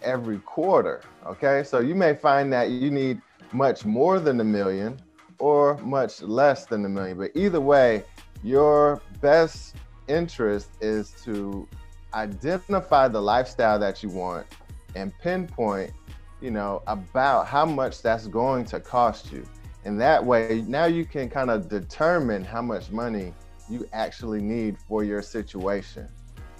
every 0.00 0.38
quarter. 0.38 1.02
Okay, 1.26 1.62
so 1.64 1.80
you 1.80 1.94
may 1.94 2.14
find 2.14 2.50
that 2.50 2.70
you 2.70 2.90
need 2.90 3.20
much 3.52 3.84
more 3.84 4.20
than 4.20 4.40
a 4.40 4.44
million 4.44 4.98
or 5.38 5.76
much 5.78 6.22
less 6.22 6.64
than 6.64 6.86
a 6.86 6.88
million. 6.88 7.18
But 7.18 7.32
either 7.34 7.60
way, 7.60 8.04
your 8.42 9.02
best 9.20 9.76
interest 10.08 10.70
is 10.80 11.10
to 11.24 11.68
identify 12.14 13.06
the 13.08 13.20
lifestyle 13.20 13.78
that 13.80 14.02
you 14.02 14.08
want 14.08 14.46
and 14.94 15.12
pinpoint, 15.18 15.92
you 16.40 16.50
know, 16.50 16.82
about 16.86 17.46
how 17.46 17.66
much 17.66 18.00
that's 18.00 18.28
going 18.28 18.64
to 18.64 18.80
cost 18.80 19.30
you. 19.30 19.44
And 19.84 20.00
that 20.00 20.24
way, 20.24 20.64
now 20.66 20.86
you 20.86 21.04
can 21.04 21.28
kind 21.28 21.50
of 21.50 21.68
determine 21.68 22.44
how 22.44 22.62
much 22.62 22.90
money 22.90 23.34
you 23.70 23.88
actually 23.92 24.40
need 24.40 24.76
for 24.78 25.04
your 25.04 25.22
situation. 25.22 26.08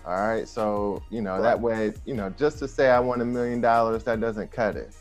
All 0.05 0.27
right. 0.27 0.49
So, 0.49 1.03
you 1.11 1.21
know, 1.21 1.33
right. 1.33 1.43
that 1.43 1.61
way, 1.61 1.93
you 2.07 2.15
know, 2.15 2.31
just 2.31 2.59
to 2.61 2.69
say 2.69 2.91
I 2.91 3.01
want 3.01 3.21
a 3.21 3.25
million 3.25 3.61
dollars, 3.61 4.05
that 4.05 4.21
doesn't 4.21 4.51
cut 4.51 4.77
it. 4.77 4.95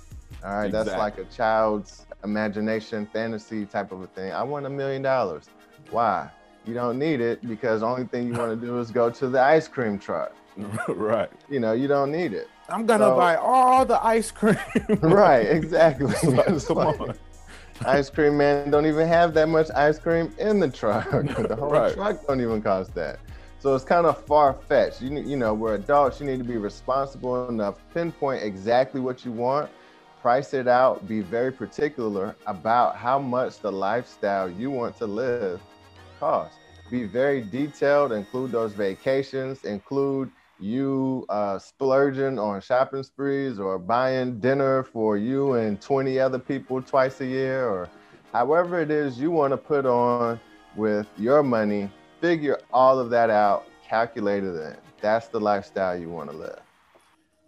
All 0.43 0.51
right. 0.51 0.65
Exactly. 0.65 0.91
That's 0.91 0.99
like 0.99 1.17
a 1.17 1.25
child's 1.25 2.05
imagination, 2.23 3.07
fantasy 3.13 3.65
type 3.65 3.91
of 3.91 4.01
a 4.01 4.07
thing. 4.07 4.31
I 4.33 4.43
want 4.43 4.65
a 4.65 4.69
million 4.69 5.01
dollars. 5.01 5.45
Why? 5.91 6.29
You 6.65 6.73
don't 6.73 6.99
need 6.99 7.21
it 7.21 7.47
because 7.47 7.79
the 7.81 7.87
only 7.87 8.05
thing 8.05 8.27
you 8.27 8.33
want 8.33 8.59
to 8.59 8.65
do 8.65 8.77
is 8.79 8.91
go 8.91 9.09
to 9.09 9.29
the 9.29 9.41
ice 9.41 9.67
cream 9.67 9.97
truck. 9.97 10.35
right. 10.89 11.29
You 11.49 11.59
know, 11.59 11.71
you 11.71 11.87
don't 11.87 12.11
need 12.11 12.33
it. 12.33 12.49
I'm 12.69 12.85
gonna 12.85 13.05
so, 13.05 13.15
buy 13.15 13.35
all 13.35 13.85
the 13.85 14.03
ice 14.03 14.31
cream. 14.31 14.57
right, 14.99 15.45
exactly. 15.49 16.13
Come 16.15 16.35
like, 16.35 16.99
on. 16.99 17.15
Ice 17.85 18.09
cream 18.09 18.37
man 18.37 18.69
don't 18.71 18.85
even 18.85 19.07
have 19.07 19.33
that 19.35 19.47
much 19.49 19.69
ice 19.75 19.99
cream 19.99 20.33
in 20.39 20.59
the 20.59 20.69
truck. 20.69 21.09
the 21.11 21.55
whole 21.59 21.69
right. 21.69 21.93
truck 21.93 22.25
don't 22.27 22.41
even 22.41 22.61
cost 22.61 22.93
that. 22.95 23.19
So 23.59 23.73
it's 23.75 23.83
kind 23.83 24.05
of 24.05 24.23
far 24.25 24.53
fetched. 24.53 25.01
You 25.01 25.17
you 25.19 25.37
know, 25.37 25.53
we're 25.53 25.75
adults. 25.75 26.19
You 26.19 26.25
need 26.25 26.37
to 26.39 26.43
be 26.43 26.57
responsible 26.57 27.47
enough, 27.49 27.79
pinpoint 27.93 28.43
exactly 28.43 28.99
what 29.01 29.25
you 29.25 29.31
want, 29.31 29.69
price 30.21 30.53
it 30.53 30.67
out, 30.67 31.07
be 31.07 31.21
very 31.21 31.51
particular 31.51 32.35
about 32.45 32.95
how 32.95 33.17
much 33.19 33.59
the 33.59 33.71
lifestyle 33.71 34.49
you 34.49 34.69
want 34.69 34.97
to 34.97 35.05
live 35.05 35.61
costs. 36.19 36.57
Be 36.89 37.03
very 37.03 37.41
detailed. 37.41 38.11
Include 38.11 38.51
those 38.51 38.73
vacations. 38.73 39.63
Include 39.65 40.31
you 40.59 41.25
uh, 41.29 41.59
splurging 41.59 42.39
on 42.39 42.61
shopping 42.61 43.03
sprees 43.03 43.59
or 43.59 43.77
buying 43.77 44.39
dinner 44.39 44.83
for 44.83 45.17
you 45.17 45.53
and 45.53 45.79
20 45.79 46.19
other 46.19 46.39
people 46.39 46.81
twice 46.81 47.21
a 47.21 47.25
year 47.25 47.67
or 47.67 47.89
however 48.33 48.79
it 48.79 48.91
is 48.91 49.19
you 49.19 49.31
want 49.31 49.51
to 49.51 49.57
put 49.57 49.85
on 49.85 50.39
with 50.75 51.07
your 51.17 51.43
money, 51.43 51.89
figure 52.21 52.59
all 52.71 52.99
of 52.99 53.09
that 53.09 53.29
out, 53.29 53.67
calculate 53.85 54.43
it 54.43 54.55
in. 54.55 54.75
That's 55.01 55.27
the 55.27 55.39
lifestyle 55.39 55.97
you 55.97 56.09
want 56.09 56.31
to 56.31 56.37
live. 56.37 56.59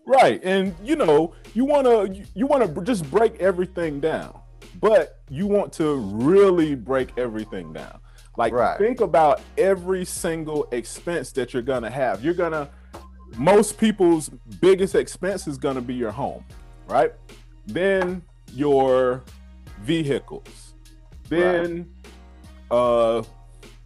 Right. 0.05 0.41
And 0.43 0.75
you 0.83 0.95
know, 0.95 1.35
you 1.53 1.65
want 1.65 1.85
to 1.85 2.25
you 2.33 2.47
want 2.47 2.75
to 2.75 2.81
just 2.81 3.09
break 3.11 3.39
everything 3.39 3.99
down. 3.99 4.39
But 4.81 5.19
you 5.29 5.45
want 5.45 5.73
to 5.73 5.95
really 5.95 6.73
break 6.73 7.17
everything 7.17 7.73
down. 7.73 7.99
Like 8.37 8.53
right. 8.53 8.77
think 8.77 9.01
about 9.01 9.41
every 9.57 10.05
single 10.05 10.67
expense 10.71 11.31
that 11.33 11.53
you're 11.53 11.61
going 11.61 11.83
to 11.83 11.89
have. 11.89 12.23
You're 12.23 12.33
going 12.33 12.53
to 12.53 12.69
most 13.37 13.77
people's 13.77 14.29
biggest 14.59 14.95
expense 14.95 15.47
is 15.47 15.57
going 15.57 15.75
to 15.75 15.81
be 15.81 15.93
your 15.93 16.11
home, 16.11 16.43
right? 16.87 17.13
Then 17.65 18.21
your 18.53 19.23
vehicles. 19.81 20.73
Then 21.29 21.87
right. 22.71 22.77
uh 22.77 23.23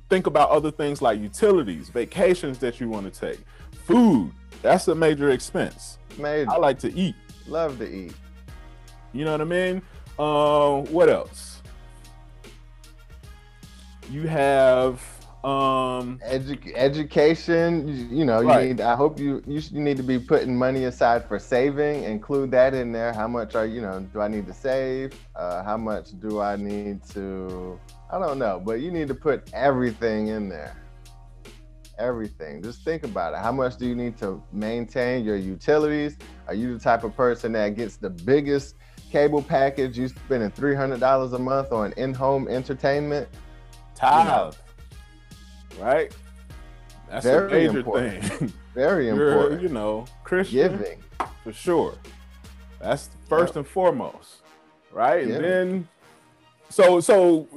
think 0.09 0.27
about 0.27 0.49
other 0.49 0.71
things 0.71 1.01
like 1.01 1.19
utilities, 1.19 1.89
vacations 1.89 2.59
that 2.59 2.79
you 2.79 2.87
want 2.87 3.11
to 3.11 3.19
take, 3.19 3.39
food. 3.85 4.31
That's 4.61 4.87
a 4.87 4.95
major 4.95 5.31
expense. 5.31 5.97
Major. 6.17 6.51
I 6.51 6.57
like 6.57 6.79
to 6.79 6.93
eat. 6.93 7.15
Love 7.47 7.79
to 7.79 7.91
eat. 7.91 8.13
You 9.11 9.25
know 9.25 9.31
what 9.31 9.41
I 9.41 9.45
mean? 9.45 9.81
Uh, 10.17 10.81
what 10.91 11.09
else? 11.09 11.61
You 14.09 14.27
have 14.27 15.01
um 15.43 16.19
Edu- 16.25 16.71
education 16.75 17.87
you, 17.87 17.93
you 18.19 18.25
know 18.25 18.39
you 18.41 18.47
right. 18.47 18.67
need 18.67 18.81
i 18.81 18.95
hope 18.95 19.19
you, 19.19 19.41
you 19.45 19.59
you 19.71 19.81
need 19.81 19.97
to 19.97 20.03
be 20.03 20.17
putting 20.17 20.55
money 20.57 20.85
aside 20.85 21.25
for 21.27 21.37
saving. 21.39 22.03
Include 22.03 22.51
that 22.51 22.73
in 22.73 22.91
there. 22.91 23.13
How 23.13 23.27
much 23.27 23.55
are 23.55 23.65
you 23.65 23.81
know 23.81 23.99
do 23.99 24.21
i 24.21 24.27
need 24.27 24.47
to 24.47 24.53
save? 24.53 25.13
Uh, 25.35 25.63
how 25.63 25.77
much 25.77 26.17
do 26.19 26.39
i 26.41 26.55
need 26.55 27.03
to 27.09 27.79
i 28.11 28.17
don't 28.19 28.37
know 28.39 28.61
but 28.63 28.79
you 28.79 28.91
need 28.91 29.07
to 29.09 29.15
put 29.15 29.49
everything 29.53 30.27
in 30.27 30.49
there. 30.49 30.77
Everything. 31.99 32.61
Just 32.63 32.83
think 32.83 33.03
about 33.03 33.33
it. 33.33 33.39
How 33.39 33.51
much 33.51 33.77
do 33.77 33.85
you 33.85 33.95
need 33.95 34.17
to 34.17 34.41
maintain 34.51 35.23
your 35.23 35.35
utilities? 35.35 36.17
Are 36.47 36.53
you 36.53 36.73
the 36.73 36.79
type 36.79 37.03
of 37.03 37.15
person 37.15 37.51
that 37.53 37.75
gets 37.75 37.97
the 37.97 38.09
biggest 38.09 38.75
cable 39.11 39.41
package? 39.41 39.97
You 39.97 40.07
spending 40.07 40.51
$300 40.51 41.33
a 41.33 41.39
month 41.39 41.71
on 41.71 41.93
in-home 41.97 42.47
entertainment. 42.47 43.29
You 44.01 44.23
know, 44.23 44.51
right? 45.79 46.13
That's 47.09 47.25
Very 47.25 47.47
a 47.47 47.67
major 47.67 47.77
important. 47.79 48.23
thing. 48.23 48.53
Very 48.73 49.09
important. 49.09 49.61
You 49.61 49.69
know, 49.69 50.05
Christian 50.23 50.71
giving 50.71 51.03
for 51.43 51.53
sure. 51.53 51.95
That's 52.79 53.09
first 53.29 53.51
yep. 53.51 53.57
and 53.57 53.67
foremost, 53.67 54.41
right? 54.91 55.23
And 55.23 55.43
then, 55.43 55.87
so 56.69 56.99
so 56.99 57.47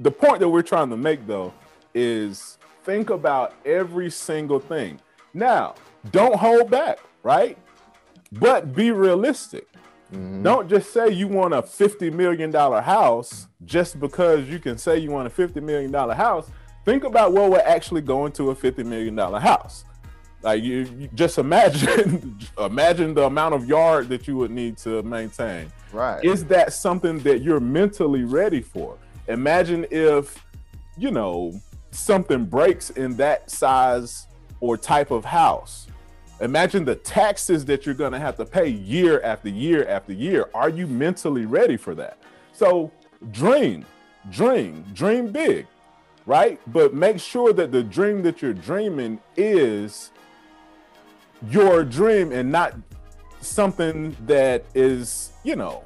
the 0.00 0.10
point 0.10 0.40
that 0.40 0.48
we're 0.48 0.62
trying 0.62 0.90
to 0.90 0.96
make 0.96 1.26
though 1.26 1.52
is 1.94 2.58
think 2.84 3.10
about 3.10 3.54
every 3.64 4.10
single 4.10 4.58
thing. 4.58 5.00
Now, 5.32 5.74
don't 6.10 6.36
hold 6.36 6.70
back, 6.70 6.98
right? 7.22 7.56
But 8.32 8.74
be 8.74 8.90
realistic. 8.90 9.68
Mm-hmm. 10.12 10.42
Don't 10.42 10.68
just 10.68 10.92
say 10.92 11.10
you 11.10 11.28
want 11.28 11.52
a 11.52 11.60
$50 11.60 12.12
million 12.12 12.50
house 12.52 13.46
just 13.66 14.00
because 14.00 14.48
you 14.48 14.58
can 14.58 14.78
say 14.78 14.98
you 14.98 15.10
want 15.10 15.26
a 15.26 15.30
$50 15.30 15.62
million 15.62 15.92
house 15.92 16.50
think 16.88 17.04
about 17.04 17.34
what 17.34 17.50
would 17.50 17.60
actually 17.60 18.00
go 18.00 18.24
into 18.24 18.50
a 18.50 18.56
$50 18.56 18.82
million 18.86 19.16
house. 19.18 19.84
Like 20.40 20.62
you, 20.62 20.88
you, 20.98 21.08
just 21.14 21.36
imagine 21.36 22.38
imagine 22.58 23.12
the 23.12 23.24
amount 23.24 23.54
of 23.54 23.66
yard 23.66 24.08
that 24.08 24.26
you 24.26 24.36
would 24.36 24.50
need 24.50 24.78
to 24.78 25.02
maintain. 25.02 25.70
Right. 25.92 26.24
Is 26.24 26.46
that 26.46 26.72
something 26.72 27.18
that 27.20 27.42
you're 27.42 27.60
mentally 27.60 28.24
ready 28.24 28.62
for? 28.62 28.96
Imagine 29.26 29.84
if, 29.90 30.42
you 30.96 31.10
know, 31.10 31.60
something 31.90 32.46
breaks 32.46 32.88
in 32.90 33.16
that 33.16 33.50
size 33.50 34.26
or 34.60 34.78
type 34.78 35.10
of 35.10 35.26
house. 35.26 35.88
Imagine 36.40 36.86
the 36.86 36.94
taxes 36.94 37.66
that 37.66 37.84
you're 37.84 37.96
going 37.96 38.12
to 38.12 38.18
have 38.18 38.36
to 38.36 38.46
pay 38.46 38.68
year 38.68 39.20
after 39.22 39.50
year 39.50 39.86
after 39.88 40.14
year. 40.14 40.48
Are 40.54 40.70
you 40.70 40.86
mentally 40.86 41.44
ready 41.44 41.76
for 41.76 41.94
that? 41.96 42.16
So, 42.52 42.90
dream, 43.30 43.84
dream, 44.30 44.84
dream 44.94 45.32
big 45.32 45.66
right? 46.28 46.60
But 46.66 46.92
make 46.92 47.18
sure 47.18 47.54
that 47.54 47.72
the 47.72 47.82
dream 47.82 48.22
that 48.22 48.42
you're 48.42 48.52
dreaming 48.52 49.18
is 49.34 50.10
your 51.48 51.84
dream 51.84 52.32
and 52.32 52.52
not 52.52 52.74
something 53.40 54.14
that 54.26 54.62
is, 54.74 55.32
you 55.42 55.56
know, 55.56 55.84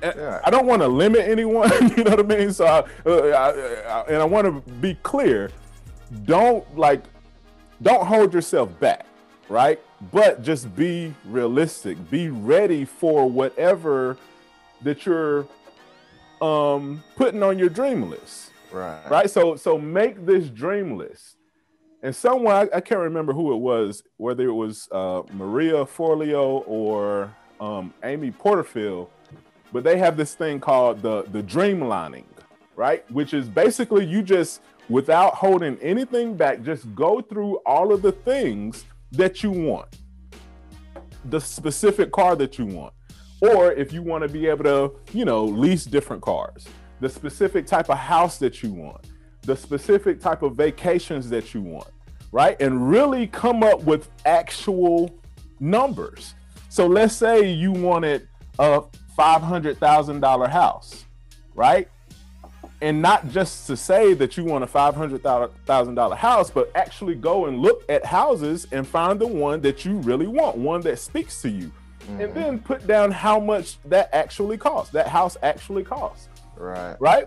yeah. 0.00 0.40
I 0.44 0.50
don't 0.50 0.66
want 0.66 0.80
to 0.82 0.88
limit 0.88 1.22
anyone, 1.22 1.72
you 1.96 2.04
know 2.04 2.12
what 2.12 2.20
I 2.20 2.36
mean? 2.36 2.52
So, 2.52 2.66
I, 2.66 2.84
uh, 3.04 3.10
I, 3.10 3.90
I, 3.90 4.00
and 4.02 4.16
I 4.22 4.24
want 4.24 4.46
to 4.46 4.72
be 4.74 4.94
clear 5.02 5.50
don't 6.24 6.78
like, 6.78 7.02
don't 7.82 8.06
hold 8.06 8.32
yourself 8.32 8.78
back, 8.78 9.06
right? 9.48 9.80
But 10.12 10.40
just 10.44 10.76
be 10.76 11.12
realistic, 11.24 12.10
be 12.10 12.28
ready 12.28 12.84
for 12.84 13.28
whatever 13.28 14.16
that 14.82 15.04
you're 15.04 15.48
um 16.44 17.02
putting 17.16 17.42
on 17.42 17.58
your 17.58 17.68
dream 17.68 18.10
list. 18.10 18.50
Right. 18.72 19.10
Right. 19.10 19.30
So 19.30 19.56
so 19.56 19.78
make 19.78 20.26
this 20.26 20.48
dream 20.48 20.96
list. 20.96 21.36
And 22.02 22.14
someone 22.14 22.54
I, 22.54 22.76
I 22.76 22.80
can't 22.80 23.00
remember 23.00 23.32
who 23.32 23.54
it 23.54 23.58
was, 23.58 24.02
whether 24.18 24.44
it 24.44 24.52
was 24.52 24.88
uh, 24.92 25.22
Maria 25.32 25.86
Forleo 25.86 26.62
or 26.66 27.34
um, 27.60 27.94
Amy 28.02 28.30
Porterfield, 28.30 29.08
but 29.72 29.84
they 29.84 29.96
have 29.96 30.16
this 30.16 30.34
thing 30.34 30.60
called 30.60 31.00
the 31.00 31.22
the 31.32 31.42
dream 31.42 31.80
lining, 31.80 32.26
right? 32.76 33.10
Which 33.10 33.32
is 33.32 33.48
basically 33.48 34.04
you 34.04 34.22
just 34.22 34.60
without 34.88 35.34
holding 35.34 35.78
anything 35.78 36.36
back, 36.36 36.62
just 36.62 36.94
go 36.94 37.22
through 37.22 37.56
all 37.64 37.92
of 37.92 38.02
the 38.02 38.12
things 38.12 38.84
that 39.12 39.42
you 39.42 39.50
want, 39.50 39.88
the 41.26 41.40
specific 41.40 42.12
car 42.12 42.36
that 42.36 42.58
you 42.58 42.66
want, 42.66 42.92
or 43.48 43.72
if 43.72 43.92
you 43.92 44.02
want 44.02 44.22
to 44.22 44.28
be 44.28 44.46
able 44.46 44.64
to, 44.64 44.92
you 45.12 45.24
know, 45.24 45.44
lease 45.44 45.84
different 45.84 46.22
cars, 46.22 46.66
the 47.00 47.08
specific 47.08 47.66
type 47.66 47.90
of 47.90 47.98
house 47.98 48.38
that 48.38 48.62
you 48.62 48.72
want, 48.72 49.04
the 49.42 49.56
specific 49.56 50.20
type 50.20 50.42
of 50.42 50.54
vacations 50.54 51.28
that 51.28 51.52
you 51.52 51.60
want, 51.60 51.88
right? 52.32 52.60
And 52.60 52.88
really 52.88 53.26
come 53.26 53.62
up 53.62 53.82
with 53.82 54.08
actual 54.24 55.14
numbers. 55.60 56.34
So 56.68 56.86
let's 56.86 57.14
say 57.14 57.50
you 57.50 57.72
wanted 57.72 58.26
a 58.58 58.82
$500,000 59.18 60.48
house, 60.48 61.04
right? 61.54 61.88
And 62.80 63.00
not 63.00 63.28
just 63.28 63.66
to 63.68 63.76
say 63.76 64.14
that 64.14 64.36
you 64.36 64.44
want 64.44 64.64
a 64.64 64.66
$500,000 64.66 66.16
house, 66.16 66.50
but 66.50 66.70
actually 66.74 67.14
go 67.14 67.46
and 67.46 67.60
look 67.60 67.84
at 67.88 68.04
houses 68.04 68.66
and 68.72 68.86
find 68.86 69.20
the 69.20 69.26
one 69.26 69.60
that 69.60 69.84
you 69.84 69.98
really 69.98 70.26
want, 70.26 70.56
one 70.56 70.80
that 70.82 70.98
speaks 70.98 71.40
to 71.42 71.50
you. 71.50 71.70
Mm-hmm. 72.04 72.20
And 72.20 72.34
then 72.34 72.58
put 72.58 72.86
down 72.86 73.10
how 73.10 73.40
much 73.40 73.78
that 73.86 74.10
actually 74.12 74.58
costs, 74.58 74.92
that 74.92 75.08
house 75.08 75.36
actually 75.42 75.84
costs. 75.84 76.28
Right. 76.56 76.96
Right? 77.00 77.26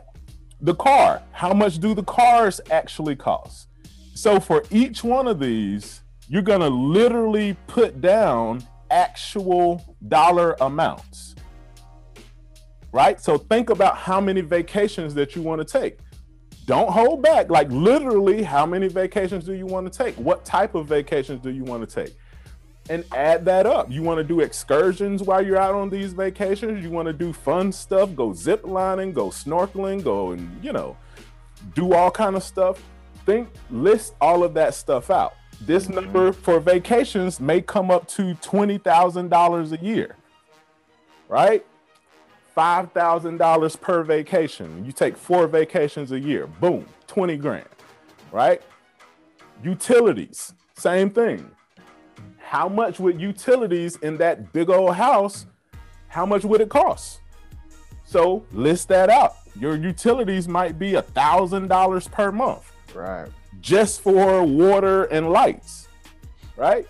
The 0.61 0.75
car, 0.75 1.21
how 1.31 1.53
much 1.53 1.79
do 1.79 1.93
the 1.93 2.03
cars 2.03 2.61
actually 2.71 3.15
cost? 3.15 3.67
So 4.13 4.39
for 4.39 4.63
each 4.71 5.03
one 5.03 5.27
of 5.27 5.39
these, 5.39 6.01
you're 6.29 6.41
going 6.41 6.61
to 6.61 6.69
literally 6.69 7.55
put 7.67 8.01
down 8.01 8.63
actual 8.91 9.83
dollar 10.07 10.55
amounts. 10.61 11.35
Right? 12.91 13.19
So 13.19 13.37
think 13.37 13.69
about 13.69 13.97
how 13.97 14.21
many 14.21 14.41
vacations 14.41 15.13
that 15.15 15.35
you 15.35 15.41
want 15.41 15.65
to 15.65 15.79
take. 15.79 15.99
Don't 16.65 16.89
hold 16.89 17.23
back. 17.23 17.49
Like 17.49 17.71
literally, 17.71 18.43
how 18.43 18.65
many 18.65 18.89
vacations 18.89 19.45
do 19.45 19.53
you 19.53 19.65
want 19.65 19.91
to 19.91 19.97
take? 19.97 20.15
What 20.15 20.43
type 20.43 20.75
of 20.75 20.85
vacations 20.85 21.41
do 21.41 21.49
you 21.49 21.63
want 21.63 21.87
to 21.87 22.03
take? 22.03 22.15
And 22.89 23.03
add 23.13 23.43
that 23.45 23.65
up. 23.65 23.91
You 23.91 24.01
want 24.01 24.19
to 24.19 24.23
do 24.23 24.39
excursions 24.39 25.21
while 25.21 25.45
you're 25.45 25.57
out 25.57 25.75
on 25.75 25.89
these 25.89 26.13
vacations? 26.13 26.83
You 26.83 26.89
want 26.89 27.07
to 27.07 27.13
do 27.13 27.33
fun 27.33 27.71
stuff, 27.71 28.15
go 28.15 28.33
zip 28.33 28.65
lining, 28.65 29.11
go 29.11 29.27
snorkeling, 29.27 30.03
go 30.03 30.31
and, 30.31 30.63
you 30.63 30.71
know, 30.71 30.95
do 31.75 31.93
all 31.93 32.09
kind 32.11 32.35
of 32.35 32.43
stuff. 32.43 32.81
Think 33.25 33.49
list 33.69 34.15
all 34.21 34.43
of 34.43 34.53
that 34.53 34.73
stuff 34.73 35.09
out 35.11 35.33
this 35.61 35.85
mm-hmm. 35.85 35.95
number 35.95 36.31
for 36.31 36.59
vacations 36.59 37.39
may 37.39 37.61
come 37.61 37.91
up 37.91 38.07
to 38.09 38.35
$20,000 38.35 39.81
a 39.81 39.85
year, 39.85 40.15
right? 41.27 41.65
$5,000 42.55 43.81
per 43.81 44.03
vacation. 44.03 44.85
You 44.85 44.91
take 44.91 45.15
four 45.15 45.47
vacations 45.47 46.11
a 46.11 46.19
year, 46.19 46.47
boom, 46.47 46.85
20 47.07 47.37
grand, 47.37 47.67
right? 48.31 48.61
Utilities, 49.63 50.53
same 50.75 51.09
thing. 51.09 51.51
How 52.47 52.67
much 52.69 52.99
would 52.99 53.19
utilities 53.19 53.97
in 53.97 54.17
that 54.17 54.53
big 54.53 54.69
old 54.69 54.95
house, 54.95 55.45
how 56.07 56.25
much 56.25 56.43
would 56.43 56.61
it 56.61 56.69
cost? 56.69 57.19
So 58.05 58.45
list 58.51 58.87
that 58.87 59.09
out. 59.09 59.35
Your 59.59 59.75
utilities 59.75 60.47
might 60.47 60.79
be 60.79 60.95
a 60.95 61.01
thousand 61.01 61.67
dollars 61.67 62.07
per 62.07 62.31
month. 62.31 62.71
Right 62.95 63.29
just 63.61 64.01
for 64.01 64.43
water 64.43 65.05
and 65.05 65.29
lights, 65.29 65.87
right? 66.55 66.87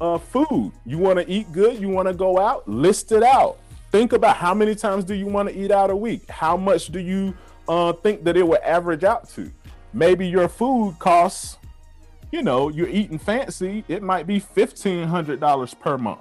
Uh, 0.00 0.18
food. 0.18 0.72
You 0.86 0.98
want 0.98 1.18
to 1.18 1.30
eat 1.30 1.50
good? 1.52 1.80
You 1.80 1.88
want 1.88 2.08
to 2.08 2.14
go 2.14 2.38
out? 2.38 2.68
List 2.68 3.12
it 3.12 3.22
out. 3.22 3.58
Think 3.90 4.12
about 4.12 4.36
how 4.36 4.54
many 4.54 4.74
times 4.74 5.04
do 5.04 5.14
you 5.14 5.26
want 5.26 5.48
to 5.48 5.58
eat 5.58 5.70
out 5.70 5.90
a 5.90 5.96
week? 5.96 6.28
How 6.30 6.56
much 6.56 6.88
do 6.88 7.00
you 7.00 7.34
uh, 7.68 7.92
think 7.92 8.24
that 8.24 8.36
it 8.36 8.46
will 8.46 8.60
average 8.64 9.04
out 9.04 9.28
to? 9.30 9.50
Maybe 9.92 10.26
your 10.26 10.48
food 10.48 10.96
costs, 10.98 11.58
you 12.30 12.42
know, 12.42 12.68
you're 12.68 12.88
eating 12.88 13.18
fancy. 13.18 13.84
It 13.88 14.02
might 14.02 14.26
be 14.26 14.40
$1,500 14.40 15.80
per 15.80 15.98
month. 15.98 16.20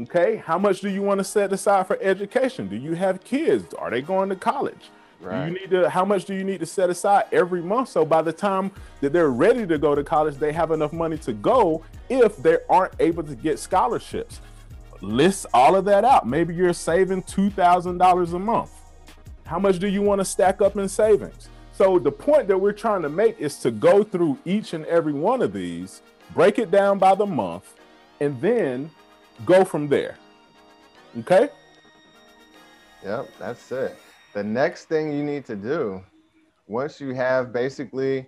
Okay. 0.00 0.36
How 0.36 0.58
much 0.58 0.80
do 0.80 0.88
you 0.88 1.02
want 1.02 1.18
to 1.18 1.24
set 1.24 1.52
aside 1.52 1.86
for 1.86 1.98
education? 2.00 2.68
Do 2.68 2.76
you 2.76 2.94
have 2.94 3.22
kids? 3.24 3.74
Are 3.74 3.90
they 3.90 4.00
going 4.00 4.28
to 4.28 4.36
college? 4.36 4.90
Right. 5.20 5.48
You 5.48 5.54
need 5.54 5.70
to 5.70 5.90
how 5.90 6.04
much 6.04 6.26
do 6.26 6.34
you 6.34 6.44
need 6.44 6.60
to 6.60 6.66
set 6.66 6.90
aside 6.90 7.24
every 7.32 7.60
month 7.60 7.88
so 7.88 8.04
by 8.04 8.22
the 8.22 8.32
time 8.32 8.70
that 9.00 9.12
they're 9.12 9.30
ready 9.30 9.66
to 9.66 9.76
go 9.76 9.96
to 9.96 10.04
college, 10.04 10.36
they 10.36 10.52
have 10.52 10.70
enough 10.70 10.92
money 10.92 11.18
to 11.18 11.32
go 11.32 11.82
if 12.08 12.36
they 12.36 12.58
aren't 12.70 12.94
able 13.00 13.24
to 13.24 13.34
get 13.34 13.58
scholarships. 13.58 14.40
List 15.00 15.46
all 15.52 15.74
of 15.74 15.84
that 15.86 16.04
out. 16.04 16.28
Maybe 16.28 16.54
you're 16.54 16.72
saving 16.72 17.24
$2,000 17.24 18.32
a 18.32 18.38
month. 18.38 18.70
How 19.44 19.58
much 19.58 19.80
do 19.80 19.88
you 19.88 20.02
want 20.02 20.20
to 20.20 20.24
stack 20.24 20.60
up 20.60 20.76
in 20.76 20.88
savings? 20.88 21.48
So 21.78 21.98
the 21.98 22.12
point 22.12 22.48
that 22.48 22.58
we're 22.58 22.72
trying 22.72 23.02
to 23.02 23.08
make 23.08 23.38
is 23.38 23.56
to 23.60 23.70
go 23.70 24.02
through 24.02 24.38
each 24.44 24.74
and 24.74 24.84
every 24.86 25.12
one 25.12 25.40
of 25.42 25.52
these, 25.52 26.02
break 26.34 26.58
it 26.58 26.70
down 26.70 26.98
by 26.98 27.14
the 27.14 27.24
month, 27.24 27.72
and 28.20 28.38
then 28.40 28.90
go 29.46 29.64
from 29.64 29.88
there. 29.88 30.16
Okay? 31.16 31.48
Yep, 33.04 33.28
that's 33.38 33.72
it 33.72 33.96
the 34.34 34.44
next 34.44 34.84
thing 34.84 35.12
you 35.12 35.22
need 35.22 35.44
to 35.44 35.56
do 35.56 36.00
once 36.66 37.00
you 37.00 37.14
have 37.14 37.52
basically 37.52 38.26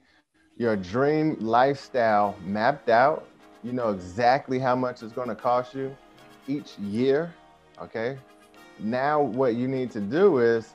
your 0.57 0.75
dream 0.75 1.37
lifestyle 1.41 2.35
mapped 2.43 2.89
out 2.89 3.29
you 3.63 3.73
know 3.73 3.91
exactly 3.91 4.59
how 4.59 4.75
much 4.75 5.03
it's 5.03 5.13
going 5.13 5.29
to 5.29 5.35
cost 5.35 5.75
you 5.75 5.95
each 6.49 6.79
year 6.79 7.33
okay 7.81 8.19
now 8.79 9.21
what 9.21 9.55
you 9.55 9.69
need 9.69 9.91
to 9.91 10.01
do 10.01 10.39
is 10.39 10.75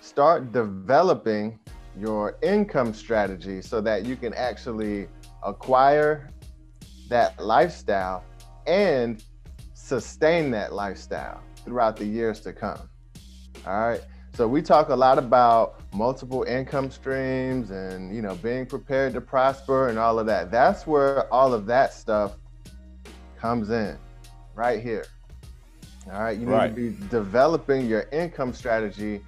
start 0.00 0.52
developing 0.52 1.58
your 1.98 2.38
income 2.42 2.94
strategy 2.94 3.60
so 3.62 3.80
that 3.80 4.04
you 4.04 4.16
can 4.16 4.32
actually 4.34 5.08
acquire 5.42 6.30
that 7.08 7.38
lifestyle 7.42 8.24
and 8.66 9.24
sustain 9.74 10.50
that 10.50 10.72
lifestyle 10.72 11.40
throughout 11.64 11.96
the 11.96 12.04
years 12.04 12.40
to 12.40 12.52
come 12.52 12.88
all 13.66 13.80
right 13.88 14.02
so 14.38 14.46
we 14.46 14.62
talk 14.62 14.90
a 14.90 14.94
lot 14.94 15.18
about 15.18 15.80
multiple 15.92 16.44
income 16.44 16.92
streams 16.92 17.70
and 17.72 18.14
you 18.14 18.22
know 18.22 18.36
being 18.36 18.66
prepared 18.66 19.12
to 19.14 19.20
prosper 19.20 19.88
and 19.88 19.98
all 19.98 20.20
of 20.20 20.26
that. 20.26 20.52
That's 20.52 20.86
where 20.86 21.26
all 21.34 21.52
of 21.52 21.66
that 21.66 21.92
stuff 21.92 22.36
comes 23.36 23.70
in, 23.70 23.98
right 24.54 24.80
here. 24.80 25.06
All 26.12 26.22
right, 26.22 26.38
you 26.38 26.46
need 26.46 26.52
right. 26.52 26.68
to 26.68 26.72
be 26.72 26.96
developing 27.08 27.88
your 27.88 28.02
income 28.12 28.52
strategy 28.52 29.22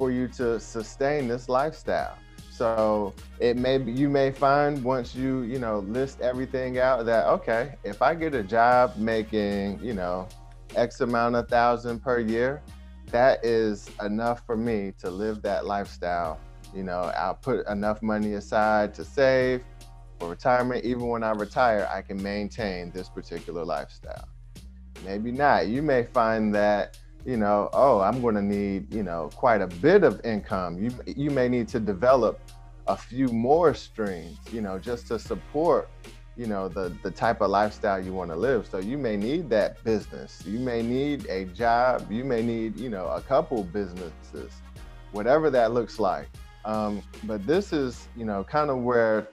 for 0.00 0.10
you 0.10 0.26
to 0.26 0.58
sustain 0.58 1.28
this 1.28 1.46
lifestyle. 1.50 2.16
So 2.50 3.12
it 3.38 3.58
may 3.58 3.76
be, 3.76 3.92
you 3.92 4.08
may 4.08 4.30
find 4.30 4.82
once 4.82 5.14
you 5.14 5.42
you 5.42 5.58
know 5.58 5.80
list 5.80 6.22
everything 6.22 6.78
out 6.78 7.04
that 7.04 7.26
okay, 7.26 7.74
if 7.84 8.00
I 8.00 8.14
get 8.14 8.34
a 8.34 8.42
job 8.42 8.96
making 8.96 9.78
you 9.82 9.92
know 9.92 10.26
X 10.74 11.02
amount 11.02 11.36
of 11.36 11.48
thousand 11.48 12.00
per 12.00 12.18
year, 12.18 12.62
that 13.10 13.44
is 13.44 13.90
enough 14.00 14.46
for 14.46 14.56
me 14.56 14.94
to 15.00 15.10
live 15.10 15.42
that 15.42 15.66
lifestyle. 15.66 16.40
You 16.74 16.84
know, 16.84 17.12
I'll 17.14 17.34
put 17.34 17.66
enough 17.66 18.00
money 18.00 18.34
aside 18.34 18.94
to 18.94 19.04
save 19.04 19.62
for 20.18 20.30
retirement. 20.30 20.82
Even 20.82 21.08
when 21.08 21.22
I 21.22 21.32
retire, 21.32 21.86
I 21.92 22.00
can 22.00 22.22
maintain 22.22 22.90
this 22.90 23.10
particular 23.10 23.66
lifestyle. 23.66 24.28
Maybe 25.04 25.30
not. 25.30 25.66
You 25.68 25.82
may 25.82 26.04
find 26.04 26.54
that, 26.54 26.98
you 27.24 27.36
know, 27.36 27.68
oh, 27.72 28.00
I'm 28.00 28.20
going 28.22 28.34
to 28.34 28.42
need, 28.42 28.92
you 28.92 29.02
know, 29.02 29.30
quite 29.34 29.60
a 29.60 29.66
bit 29.66 30.04
of 30.04 30.20
income. 30.24 30.78
You 30.78 30.90
you 31.06 31.30
may 31.30 31.48
need 31.48 31.68
to 31.68 31.80
develop 31.80 32.40
a 32.86 32.96
few 32.96 33.28
more 33.28 33.74
streams, 33.74 34.38
you 34.52 34.60
know, 34.60 34.78
just 34.78 35.06
to 35.08 35.18
support 35.18 35.90
you 36.36 36.46
know 36.46 36.68
the 36.68 36.96
the 37.02 37.10
type 37.10 37.40
of 37.42 37.50
lifestyle 37.50 38.02
you 38.02 38.12
want 38.12 38.30
to 38.30 38.36
live. 38.36 38.66
So 38.66 38.78
you 38.78 38.96
may 38.96 39.16
need 39.16 39.50
that 39.50 39.82
business. 39.84 40.42
You 40.46 40.58
may 40.58 40.82
need 40.82 41.26
a 41.26 41.44
job. 41.46 42.10
You 42.10 42.24
may 42.24 42.42
need 42.42 42.78
you 42.78 42.88
know 42.88 43.06
a 43.06 43.20
couple 43.20 43.62
businesses 43.64 44.52
whatever 45.12 45.50
that 45.50 45.72
looks 45.72 45.98
like. 45.98 46.28
Um, 46.64 47.02
but 47.24 47.46
this 47.46 47.72
is 47.72 48.08
you 48.16 48.24
know 48.24 48.44
kind 48.44 48.70
of 48.70 48.78
where 48.78 49.28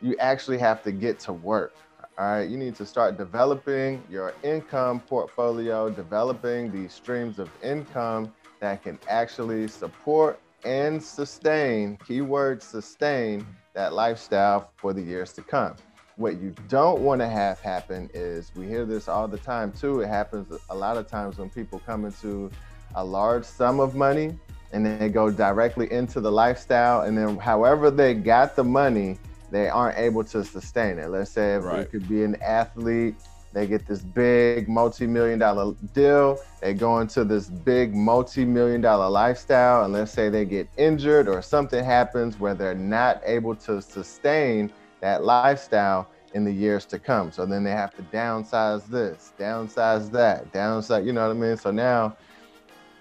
you 0.00 0.16
actually 0.18 0.58
have 0.58 0.82
to 0.84 0.92
get 0.92 1.18
to 1.20 1.32
work 1.32 1.74
all 2.22 2.36
right 2.36 2.48
you 2.48 2.56
need 2.56 2.76
to 2.76 2.86
start 2.86 3.18
developing 3.18 4.00
your 4.08 4.32
income 4.44 5.00
portfolio 5.00 5.90
developing 5.90 6.70
these 6.70 6.92
streams 6.92 7.40
of 7.40 7.50
income 7.64 8.32
that 8.60 8.80
can 8.80 8.96
actually 9.08 9.66
support 9.66 10.38
and 10.64 11.02
sustain 11.02 11.98
keyword 12.06 12.62
sustain 12.62 13.44
that 13.74 13.92
lifestyle 13.92 14.70
for 14.76 14.92
the 14.92 15.02
years 15.02 15.32
to 15.32 15.42
come 15.42 15.74
what 16.14 16.40
you 16.40 16.54
don't 16.68 17.00
want 17.00 17.20
to 17.20 17.26
have 17.26 17.58
happen 17.58 18.08
is 18.14 18.52
we 18.54 18.68
hear 18.68 18.84
this 18.84 19.08
all 19.08 19.26
the 19.26 19.38
time 19.38 19.72
too. 19.72 20.02
It 20.02 20.08
happens 20.08 20.46
a 20.68 20.74
lot 20.74 20.98
of 20.98 21.08
times 21.08 21.38
when 21.38 21.48
people 21.48 21.80
come 21.84 22.04
into 22.04 22.50
a 22.94 23.04
large 23.04 23.44
sum 23.44 23.80
of 23.80 23.94
money 23.94 24.38
and 24.72 24.84
then 24.84 24.98
they 24.98 25.08
go 25.08 25.30
directly 25.30 25.90
into 25.90 26.20
the 26.20 26.30
lifestyle 26.30 27.00
and 27.00 27.16
then 27.16 27.38
however 27.38 27.90
they 27.90 28.12
got 28.12 28.54
the 28.56 28.62
money, 28.62 29.18
they 29.52 29.68
aren't 29.68 29.98
able 29.98 30.24
to 30.24 30.42
sustain 30.44 30.98
it. 30.98 31.08
Let's 31.08 31.30
say 31.30 31.54
if 31.56 31.64
right. 31.64 31.80
it 31.80 31.90
could 31.90 32.08
be 32.08 32.24
an 32.24 32.36
athlete 32.42 33.14
they 33.52 33.66
get 33.66 33.86
this 33.86 34.00
big 34.00 34.68
multi-million 34.68 35.38
dollar 35.38 35.74
deal. 35.92 36.38
They 36.60 36.72
go 36.72 37.00
into 37.00 37.24
this 37.24 37.48
big 37.48 37.94
multi-million 37.94 38.80
dollar 38.80 39.10
lifestyle, 39.10 39.84
and 39.84 39.92
let's 39.92 40.10
say 40.10 40.28
they 40.30 40.44
get 40.44 40.68
injured 40.76 41.28
or 41.28 41.42
something 41.42 41.84
happens 41.84 42.40
where 42.40 42.54
they're 42.54 42.74
not 42.74 43.20
able 43.24 43.54
to 43.56 43.82
sustain 43.82 44.72
that 45.00 45.24
lifestyle 45.24 46.08
in 46.34 46.44
the 46.44 46.52
years 46.52 46.86
to 46.86 46.98
come. 46.98 47.30
So 47.30 47.44
then 47.44 47.62
they 47.62 47.72
have 47.72 47.94
to 47.96 48.02
downsize 48.04 48.86
this, 48.86 49.32
downsize 49.38 50.10
that, 50.12 50.50
downsize, 50.52 51.04
you 51.04 51.12
know 51.12 51.28
what 51.28 51.36
I 51.36 51.38
mean? 51.38 51.56
So 51.58 51.70
now 51.70 52.16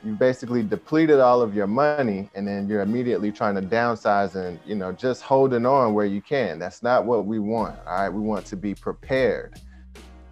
you 0.04 0.14
basically 0.14 0.64
depleted 0.64 1.20
all 1.20 1.42
of 1.42 1.56
your 1.56 1.68
money 1.68 2.30
and 2.36 2.48
then 2.48 2.68
you're 2.68 2.82
immediately 2.82 3.32
trying 3.32 3.56
to 3.56 3.62
downsize 3.62 4.36
and 4.36 4.60
you 4.66 4.76
know 4.76 4.92
just 4.92 5.22
holding 5.22 5.66
on 5.66 5.94
where 5.94 6.06
you 6.06 6.22
can. 6.22 6.60
That's 6.60 6.82
not 6.82 7.06
what 7.06 7.26
we 7.26 7.40
want 7.40 7.78
all 7.86 7.94
right? 7.94 8.10
We 8.10 8.22
want 8.22 8.46
to 8.48 8.56
be 8.56 8.74
prepared 8.74 9.60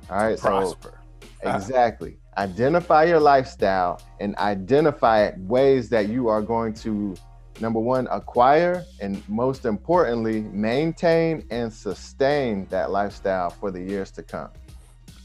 all 0.09 0.17
right? 0.17 0.39
Prosper. 0.39 0.99
So, 1.43 1.49
exactly. 1.49 2.17
Identify 2.37 3.03
your 3.05 3.19
lifestyle 3.19 4.01
and 4.19 4.35
identify 4.37 5.31
ways 5.37 5.89
that 5.89 6.09
you 6.09 6.27
are 6.27 6.41
going 6.41 6.73
to 6.75 7.15
number 7.59 7.79
one 7.79 8.07
acquire 8.11 8.85
and 9.01 9.27
most 9.27 9.65
importantly 9.65 10.41
maintain 10.41 11.45
and 11.51 11.71
sustain 11.71 12.65
that 12.67 12.91
lifestyle 12.91 13.49
for 13.49 13.71
the 13.71 13.81
years 13.81 14.11
to 14.11 14.23
come 14.23 14.49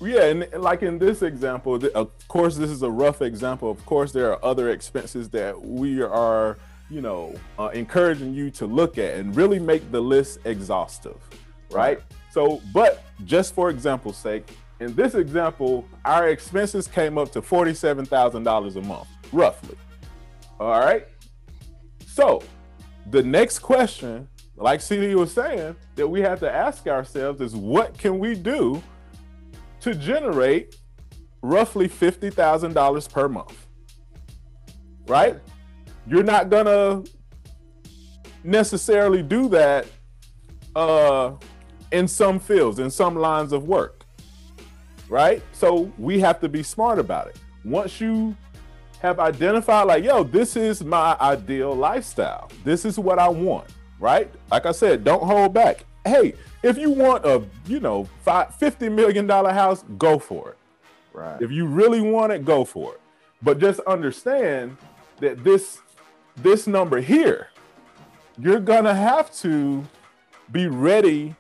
yeah, 0.00 0.24
and 0.24 0.48
like 0.58 0.82
in 0.82 0.98
this 0.98 1.22
example, 1.22 1.82
of 1.94 2.28
course, 2.28 2.56
this 2.56 2.70
is 2.70 2.82
a 2.82 2.90
rough 2.90 3.22
example. 3.22 3.70
Of 3.70 3.84
course, 3.86 4.12
there 4.12 4.32
are 4.32 4.44
other 4.44 4.70
expenses 4.70 5.28
that 5.30 5.60
we 5.60 6.02
are, 6.02 6.58
you 6.90 7.00
know, 7.00 7.34
uh, 7.58 7.68
encouraging 7.68 8.34
you 8.34 8.50
to 8.52 8.66
look 8.66 8.98
at 8.98 9.14
and 9.14 9.34
really 9.34 9.58
make 9.58 9.90
the 9.90 10.00
list 10.00 10.40
exhaustive, 10.44 11.16
right? 11.70 12.00
So, 12.30 12.60
but 12.72 13.04
just 13.24 13.54
for 13.54 13.70
example's 13.70 14.16
sake, 14.16 14.48
in 14.80 14.94
this 14.94 15.14
example, 15.14 15.86
our 16.04 16.28
expenses 16.28 16.88
came 16.88 17.16
up 17.16 17.30
to 17.32 17.40
forty-seven 17.40 18.06
thousand 18.06 18.42
dollars 18.42 18.76
a 18.76 18.82
month, 18.82 19.08
roughly. 19.32 19.76
All 20.58 20.80
right. 20.80 21.06
So, 22.06 22.42
the 23.10 23.22
next 23.22 23.60
question, 23.60 24.28
like 24.56 24.80
CD 24.80 25.14
was 25.14 25.32
saying, 25.32 25.76
that 25.96 26.06
we 26.06 26.20
have 26.20 26.40
to 26.40 26.50
ask 26.50 26.86
ourselves 26.86 27.40
is, 27.40 27.54
what 27.54 27.96
can 27.98 28.18
we 28.18 28.34
do? 28.34 28.82
To 29.84 29.94
generate 29.94 30.76
roughly 31.42 31.86
$50,000 31.86 33.12
per 33.12 33.28
month. 33.28 33.66
Right? 35.06 35.38
You're 36.06 36.22
not 36.22 36.48
going 36.48 36.64
to 36.64 37.10
necessarily 38.42 39.22
do 39.22 39.50
that 39.50 39.86
uh, 40.74 41.32
in 41.92 42.08
some 42.08 42.40
fields, 42.40 42.78
in 42.78 42.90
some 42.90 43.14
lines 43.14 43.52
of 43.52 43.64
work. 43.64 44.06
Right? 45.10 45.42
So 45.52 45.92
we 45.98 46.18
have 46.20 46.40
to 46.40 46.48
be 46.48 46.62
smart 46.62 46.98
about 46.98 47.26
it. 47.26 47.38
Once 47.62 48.00
you 48.00 48.34
have 49.00 49.20
identified, 49.20 49.86
like, 49.86 50.02
yo, 50.02 50.24
this 50.24 50.56
is 50.56 50.82
my 50.82 51.14
ideal 51.20 51.74
lifestyle, 51.74 52.50
this 52.64 52.86
is 52.86 52.98
what 52.98 53.18
I 53.18 53.28
want. 53.28 53.68
Right? 54.00 54.32
Like 54.50 54.64
I 54.64 54.72
said, 54.72 55.04
don't 55.04 55.22
hold 55.22 55.52
back. 55.52 55.84
Hey, 56.04 56.34
if 56.62 56.76
you 56.76 56.90
want 56.90 57.24
a, 57.24 57.42
you 57.66 57.80
know, 57.80 58.04
five, 58.22 58.56
$50 58.58 58.92
million 58.92 59.28
house, 59.28 59.84
go 59.96 60.18
for 60.18 60.50
it. 60.50 60.58
Right. 61.12 61.40
If 61.40 61.50
you 61.50 61.66
really 61.66 62.00
want 62.00 62.32
it, 62.32 62.44
go 62.44 62.64
for 62.64 62.94
it. 62.94 63.00
But 63.42 63.58
just 63.58 63.80
understand 63.80 64.76
that 65.18 65.44
this 65.44 65.80
this 66.36 66.66
number 66.66 67.00
here, 67.00 67.48
you're 68.38 68.58
gonna 68.58 68.94
have 68.94 69.32
to 69.36 69.84
be 70.50 70.66
ready 70.66 71.36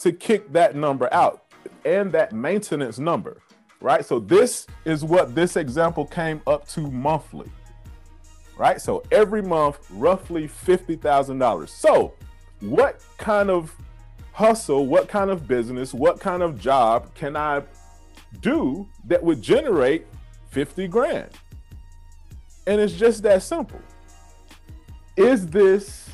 to 0.00 0.12
kick 0.12 0.52
that 0.52 0.76
number 0.76 1.12
out 1.12 1.44
and 1.84 2.12
that 2.12 2.32
maintenance 2.32 2.98
number, 2.98 3.38
right? 3.80 4.04
So 4.04 4.18
this 4.18 4.66
is 4.84 5.04
what 5.04 5.34
this 5.34 5.56
example 5.56 6.04
came 6.04 6.42
up 6.46 6.68
to 6.68 6.90
monthly, 6.90 7.50
right? 8.58 8.80
So 8.80 9.02
every 9.10 9.40
month, 9.40 9.78
roughly 9.90 10.48
$50,000. 10.48 11.68
So 11.68 12.12
what 12.60 13.02
kind 13.18 13.50
of 13.50 13.74
hustle, 14.32 14.86
what 14.86 15.08
kind 15.08 15.30
of 15.30 15.48
business, 15.48 15.94
what 15.94 16.20
kind 16.20 16.42
of 16.42 16.58
job 16.60 17.14
can 17.14 17.36
I 17.36 17.62
do 18.40 18.88
that 19.04 19.22
would 19.22 19.40
generate 19.42 20.06
50 20.50 20.88
grand? 20.88 21.30
And 22.66 22.80
it's 22.80 22.94
just 22.94 23.22
that 23.22 23.42
simple. 23.42 23.80
Is 25.16 25.46
this, 25.46 26.10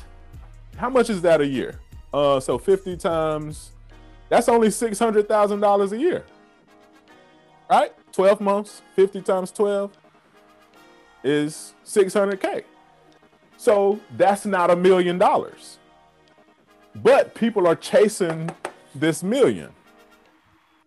how 0.77 0.89
much 0.89 1.09
is 1.09 1.21
that 1.23 1.41
a 1.41 1.45
year? 1.45 1.79
Uh, 2.13 2.39
so 2.39 2.57
50 2.57 2.95
times, 2.97 3.71
that's 4.29 4.47
only 4.47 4.69
$600,000 4.69 5.91
a 5.91 5.97
year. 5.97 6.23
Right? 7.69 7.91
12 8.11 8.39
months, 8.39 8.81
50 8.95 9.21
times 9.21 9.51
12 9.51 9.91
is 11.23 11.73
600K. 11.85 12.63
So 13.57 13.99
that's 14.15 14.45
not 14.45 14.69
a 14.69 14.75
million 14.75 15.17
dollars. 15.17 15.79
But 16.95 17.33
people 17.33 17.67
are 17.67 17.75
chasing 17.75 18.49
this 18.95 19.23
million. 19.23 19.71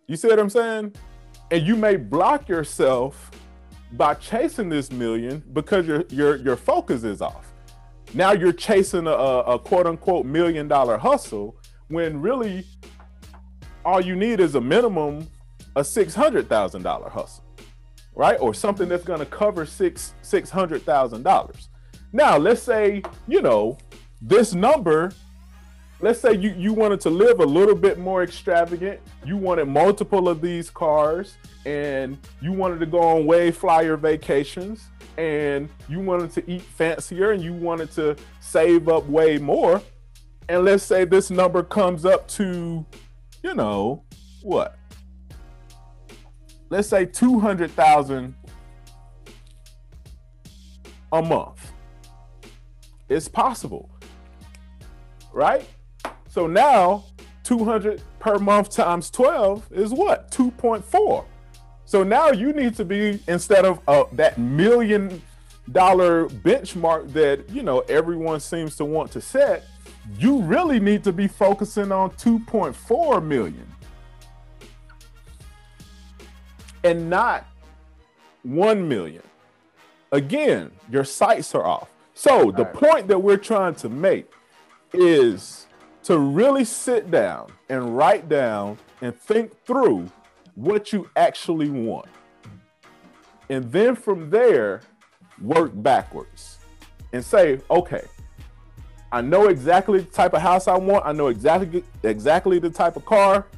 You 0.07 0.17
see 0.17 0.29
what 0.29 0.39
I'm 0.39 0.51
saying? 0.51 0.95
And 1.51 1.67
you 1.67 1.77
may 1.77 1.97
block 1.97 2.49
yourself 2.49 3.31
by 3.93 4.15
chasing 4.15 4.69
this 4.69 4.91
million 4.91 5.43
because 5.53 5.87
your 5.87 6.05
your 6.11 6.37
your 6.37 6.57
focus 6.57 7.05
is 7.05 7.21
off. 7.21 7.53
Now 8.15 8.33
you're 8.33 8.53
chasing 8.53 9.07
a, 9.07 9.11
a 9.11 9.59
quote 9.59 9.87
unquote 9.87 10.27
million 10.27 10.69
dollar 10.69 10.97
hustle 10.97 11.57
when 11.89 12.21
really 12.21 12.65
all 13.85 14.01
you 14.01 14.17
need 14.17 14.41
is 14.41 14.55
a 14.55 14.61
minimum 14.61 15.29
a 15.77 15.85
six 15.85 16.15
hundred 16.15 16.49
thousand 16.49 16.83
dollar 16.83 17.09
hustle, 17.11 17.45
right? 18.15 18.39
Or 18.41 18.55
something 18.55 18.89
that's 18.89 19.05
going 19.05 19.21
to 19.21 19.27
cover 19.27 19.67
six 19.67 20.15
six 20.23 20.51
hundred 20.51 20.83
thousand 20.83 21.23
dollars. 21.23 21.69
Now 22.13 22.37
let's 22.37 22.63
say 22.63 23.03
you 23.27 23.43
know 23.43 23.79
this 24.21 24.55
number 24.55 25.13
let's 26.01 26.21
say 26.21 26.35
you, 26.35 26.55
you 26.57 26.73
wanted 26.73 27.01
to 27.01 27.11
live 27.11 27.41
a 27.41 27.45
little 27.45 27.75
bit 27.75 27.99
more 27.99 28.23
extravagant. 28.23 29.01
You 29.25 29.37
wanted 29.37 29.67
multiple 29.67 30.29
of 30.29 30.41
these 30.41 30.71
cars 30.71 31.39
and 31.65 32.19
you 32.41 32.53
wanted 32.53 32.81
to 32.81 32.87
go 32.87 33.01
on 33.01 33.27
way 33.27 33.51
flyer 33.51 33.97
vacations 33.97 34.89
and 35.17 35.69
you 35.89 36.01
wanted 36.01 36.31
to 36.33 36.51
eat 36.51 36.63
fancier 36.63 37.33
and 37.33 37.43
you 37.43 37.53
wanted 37.53 37.91
to 37.93 38.17
save 38.41 38.89
up 38.89 39.07
way 39.07 39.39
more. 39.39 39.81
And 40.49 40.65
let's 40.65 40.85
say 40.85 41.05
this 41.05 41.31
number 41.31 41.63
comes 41.63 42.05
up 42.05 42.29
to 42.29 42.85
you 43.43 43.55
know 43.55 44.03
what? 44.43 44.77
Let's 46.69 46.89
say 46.89 47.07
200,000 47.07 48.35
a 51.13 51.23
month. 51.23 51.73
It's 53.09 53.29
possible 53.29 53.91
right 55.33 55.69
so 56.37 56.47
now 56.47 57.03
200 57.45 58.03
per 58.19 58.39
month 58.39 58.69
times 58.69 59.09
12 59.09 59.73
is 59.73 59.91
what? 59.91 60.31
2.4. 60.31 61.25
So 61.87 62.03
now 62.03 62.31
you 62.31 62.53
need 62.53 62.77
to 62.77 62.85
be 62.85 63.23
instead 63.27 63.65
of 63.65 63.81
uh, 63.89 64.05
that 64.13 64.37
million 64.37 65.23
dollar 65.73 66.29
benchmark 66.29 67.11
that 67.15 67.49
you 67.49 67.63
know 67.63 67.79
everyone 67.89 68.41
seems 68.41 68.77
to 68.77 68.85
want 68.85 69.13
to 69.13 69.21
set, 69.23 69.65
you 70.19 70.43
really 70.43 70.79
need 70.79 71.03
to 71.05 71.13
be 71.13 71.27
focusing 71.27 71.91
on 71.91 72.11
2.4 72.11 73.25
million. 73.25 73.67
And 76.85 77.09
not 77.09 77.47
1 78.43 78.87
million. 78.87 79.23
Again, 80.13 80.71
your 80.91 81.05
sights 81.05 81.55
are 81.55 81.65
off. 81.65 81.89
So 82.13 82.51
the 82.51 82.65
right. 82.65 82.75
point 82.75 83.09
that 83.09 83.21
we're 83.21 83.39
trying 83.39 83.75
to 83.77 83.89
make 83.89 84.31
is 84.93 85.67
to 86.07 86.21
really 86.21 86.65
sit 86.65 87.11
down 87.11 87.51
and 87.69 87.97
write 87.97 88.29
down 88.29 88.79
and 89.03 89.13
think 89.13 89.53
through 89.65 90.09
what 90.55 90.93
you 90.93 91.11
actually 91.17 91.69
want. 91.69 92.07
And 93.51 93.73
then 93.73 93.97
from 93.97 94.31
there, 94.31 94.83
work 95.43 95.73
backwards 95.75 96.59
and 97.13 97.25
say, 97.25 97.61
okay, 97.69 98.05
I 99.11 99.21
know 99.21 99.49
exactly 99.49 99.99
the 99.99 100.11
type 100.13 100.33
of 100.35 100.43
house 100.43 100.69
I 100.69 100.77
want. 100.77 101.05
I 101.05 101.11
know 101.11 101.27
exactly 101.27 101.83
exactly 102.05 102.61
the 102.61 102.71
type 102.71 102.95
of 102.95 103.05
car. 103.05 103.49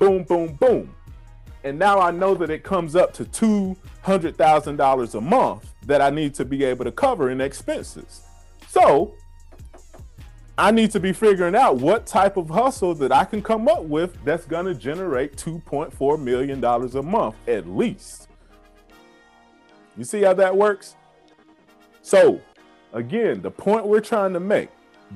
Boom, 0.00 0.24
boom, 0.24 0.54
boom. 0.54 0.92
And 1.62 1.78
now 1.78 2.00
I 2.00 2.10
know 2.10 2.34
that 2.34 2.50
it 2.50 2.64
comes 2.64 2.96
up 2.96 3.12
to 3.14 3.24
two 3.26 3.76
hundred 4.00 4.36
thousand 4.36 4.74
dollars 4.74 5.14
a 5.14 5.20
month 5.20 5.72
that 5.86 6.02
I 6.02 6.10
need 6.10 6.34
to 6.34 6.44
be 6.44 6.64
able 6.64 6.84
to 6.84 6.92
cover 6.92 7.30
in 7.30 7.40
expenses. 7.40 8.22
So 8.66 9.14
I 10.62 10.70
need 10.70 10.92
to 10.92 11.00
be 11.00 11.12
figuring 11.12 11.56
out 11.56 11.78
what 11.78 12.06
type 12.06 12.36
of 12.36 12.48
hustle 12.48 12.94
that 12.94 13.10
I 13.10 13.24
can 13.24 13.42
come 13.42 13.66
up 13.66 13.82
with 13.82 14.16
that's 14.24 14.46
going 14.46 14.66
to 14.66 14.76
generate 14.76 15.36
$2.4 15.36 16.22
million 16.22 16.62
a 16.62 17.02
month 17.02 17.34
at 17.48 17.66
least. 17.66 18.28
You 19.96 20.04
see 20.04 20.22
how 20.22 20.34
that 20.34 20.56
works? 20.56 20.94
So, 22.02 22.40
again, 22.92 23.42
the 23.42 23.50
point 23.50 23.88
we're 23.88 23.98
trying 23.98 24.34
to 24.34 24.38
make 24.38 24.68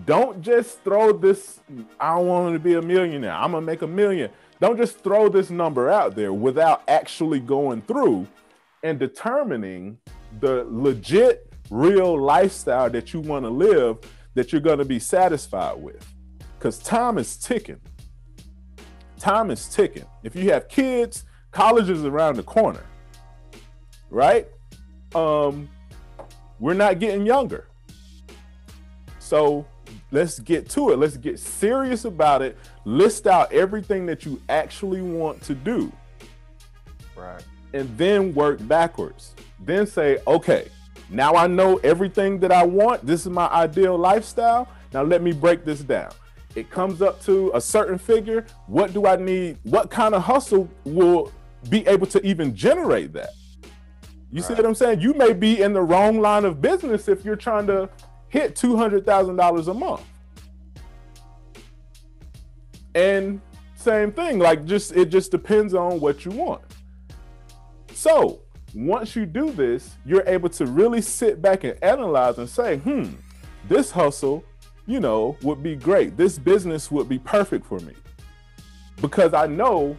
Don't 0.05 0.43
just 0.43 0.83
throw 0.83 1.13
this, 1.13 1.61
I 2.01 2.17
want 2.17 2.53
to 2.53 2.59
be 2.59 2.75
a 2.75 2.83
millionaire. 2.83 3.31
I'm 3.31 3.53
going 3.53 3.63
to 3.63 3.67
make 3.67 3.83
a 3.83 3.87
million. 3.87 4.33
Don't 4.61 4.77
just 4.77 4.99
throw 4.99 5.29
this 5.29 5.49
number 5.49 5.89
out 5.89 6.17
there 6.17 6.33
without 6.33 6.83
actually 6.89 7.39
going 7.39 7.83
through 7.83 8.27
and 8.83 8.99
determining 8.99 9.97
the 10.41 10.67
legit, 10.69 11.53
real 11.71 12.21
lifestyle 12.21 12.91
that 12.91 13.15
you 13.15 13.21
want 13.21 13.45
to 13.45 13.51
live 13.51 13.99
that 14.37 14.53
you're 14.53 14.61
going 14.61 14.79
to 14.79 14.85
be 14.85 14.99
satisfied 14.99 15.83
with. 15.83 16.07
Because 16.59 16.79
time 16.79 17.19
is 17.19 17.37
ticking. 17.37 17.81
Time 19.19 19.51
is 19.51 19.67
ticking. 19.67 20.05
If 20.23 20.37
you 20.37 20.53
have 20.53 20.69
kids, 20.69 21.25
college 21.51 21.89
is 21.89 22.05
around 22.05 22.37
the 22.37 22.43
corner, 22.43 22.85
right? 24.11 24.47
Um, 25.15 25.71
we're 26.61 26.75
not 26.75 26.99
getting 26.99 27.25
younger. 27.25 27.67
So 29.19 29.67
let's 30.11 30.39
get 30.39 30.69
to 30.71 30.91
it. 30.91 30.99
Let's 30.99 31.17
get 31.17 31.39
serious 31.39 32.05
about 32.05 32.43
it. 32.43 32.59
List 32.85 33.27
out 33.27 33.51
everything 33.53 34.05
that 34.07 34.27
you 34.27 34.41
actually 34.51 35.01
want 35.01 35.43
to 35.45 35.55
do. 35.55 35.91
Right. 37.17 37.43
And 37.73 37.97
then 37.97 38.35
work 38.35 38.59
backwards. 38.69 39.35
Then 39.61 39.87
say, 39.87 40.19
okay, 40.27 40.69
now 41.09 41.35
I 41.35 41.47
know 41.47 41.77
everything 41.79 42.39
that 42.41 42.53
I 42.53 42.65
want. 42.65 43.07
This 43.07 43.23
is 43.23 43.29
my 43.29 43.49
ideal 43.49 43.97
lifestyle. 43.97 44.69
Now 44.93 45.03
let 45.03 45.23
me 45.23 45.33
break 45.33 45.65
this 45.65 45.81
down. 45.81 46.11
It 46.55 46.71
comes 46.71 47.03
up 47.03 47.23
to 47.25 47.51
a 47.55 47.61
certain 47.61 47.99
figure. 47.99 48.47
What 48.67 48.93
do 48.95 49.07
I 49.07 49.17
need? 49.17 49.59
What 49.63 49.91
kind 49.91 50.15
of 50.15 50.23
hustle 50.23 50.69
will 50.85 51.33
be 51.69 51.87
able 51.87 52.07
to 52.09 52.25
even 52.27 52.57
generate 52.57 53.13
that? 53.13 53.31
You 54.33 54.41
right. 54.41 54.49
see 54.49 54.55
what 54.55 54.67
I'm 54.67 54.75
saying? 54.75 55.01
You 55.01 55.15
may 55.15 55.33
be 55.33 55.63
in 55.63 55.73
the 55.73 55.83
wrong 55.83 56.21
line 56.21 56.45
of 56.45 56.61
business 56.61 57.09
if 57.09 57.25
you're 57.25 57.37
trying 57.37 57.67
to 57.69 57.89
hit 58.29 58.57
$200,000 58.57 59.69
a 59.69 59.75
month. 59.75 60.03
And 62.95 63.41
same 63.75 64.11
thing, 64.11 64.39
like 64.39 64.65
just 64.65 64.97
it 64.97 65.11
just 65.11 65.31
depends 65.31 65.75
on 65.75 66.01
what 66.01 66.25
you 66.25 66.31
want. 66.33 66.63
So, 67.93 68.41
once 68.77 69.17
you 69.17 69.25
do 69.25 69.51
this, 69.53 69.97
you're 70.05 70.25
able 70.27 70.51
to 70.51 70.67
really 70.67 71.01
sit 71.01 71.41
back 71.41 71.65
and 71.65 71.83
analyze 71.83 72.37
and 72.37 72.49
say, 72.49 72.77
"Hmm, 72.77 73.15
this 73.69 73.91
hustle, 73.91 74.45
you 74.87 75.01
know, 75.01 75.37
would 75.43 75.63
be 75.63 75.75
great. 75.75 76.17
This 76.17 76.39
business 76.39 76.91
would 76.91 77.09
be 77.09 77.19
perfect 77.19 77.65
for 77.65 77.81
me." 77.81 77.95
Because 79.01 79.33
I 79.33 79.47
know 79.47 79.97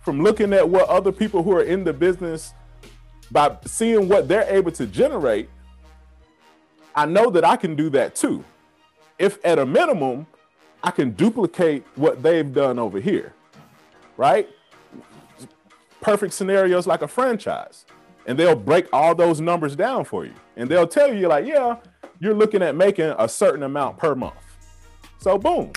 from 0.00 0.20
looking 0.20 0.52
at 0.52 0.68
what 0.68 0.88
other 0.88 1.12
people 1.12 1.44
who 1.44 1.52
are 1.52 1.62
in 1.62 1.84
the 1.84 1.92
business 1.92 2.54
by 3.30 3.56
seeing 3.66 4.08
what 4.08 4.26
they're 4.26 4.48
able 4.48 4.72
to 4.72 4.86
generate, 4.86 5.48
I 6.94 7.06
know 7.06 7.30
that 7.30 7.44
I 7.44 7.56
can 7.56 7.76
do 7.76 7.88
that 7.90 8.16
too. 8.16 8.44
If 9.18 9.38
at 9.44 9.60
a 9.60 9.66
minimum, 9.66 10.26
I 10.82 10.90
can 10.90 11.10
duplicate 11.12 11.84
what 11.94 12.22
they've 12.22 12.52
done 12.52 12.78
over 12.80 12.98
here, 12.98 13.32
right? 14.16 14.48
Perfect 16.06 16.34
scenarios 16.34 16.86
like 16.86 17.02
a 17.02 17.08
franchise. 17.08 17.84
And 18.28 18.38
they'll 18.38 18.54
break 18.54 18.86
all 18.92 19.12
those 19.12 19.40
numbers 19.40 19.74
down 19.74 20.04
for 20.04 20.24
you. 20.24 20.34
And 20.54 20.70
they'll 20.70 20.86
tell 20.86 21.12
you, 21.12 21.26
like, 21.26 21.44
yeah, 21.44 21.78
you're 22.20 22.32
looking 22.32 22.62
at 22.62 22.76
making 22.76 23.12
a 23.18 23.28
certain 23.28 23.64
amount 23.64 23.98
per 23.98 24.14
month. 24.14 24.36
So, 25.18 25.36
boom, 25.36 25.72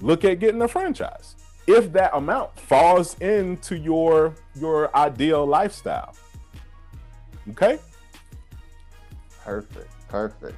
look 0.00 0.24
at 0.24 0.38
getting 0.38 0.62
a 0.62 0.68
franchise. 0.68 1.34
If 1.66 1.92
that 1.94 2.14
amount 2.14 2.56
falls 2.56 3.18
into 3.18 3.76
your 3.76 4.36
your 4.54 4.96
ideal 4.96 5.44
lifestyle. 5.44 6.14
Okay? 7.50 7.80
Perfect. 9.44 9.90
Perfect. 10.08 10.56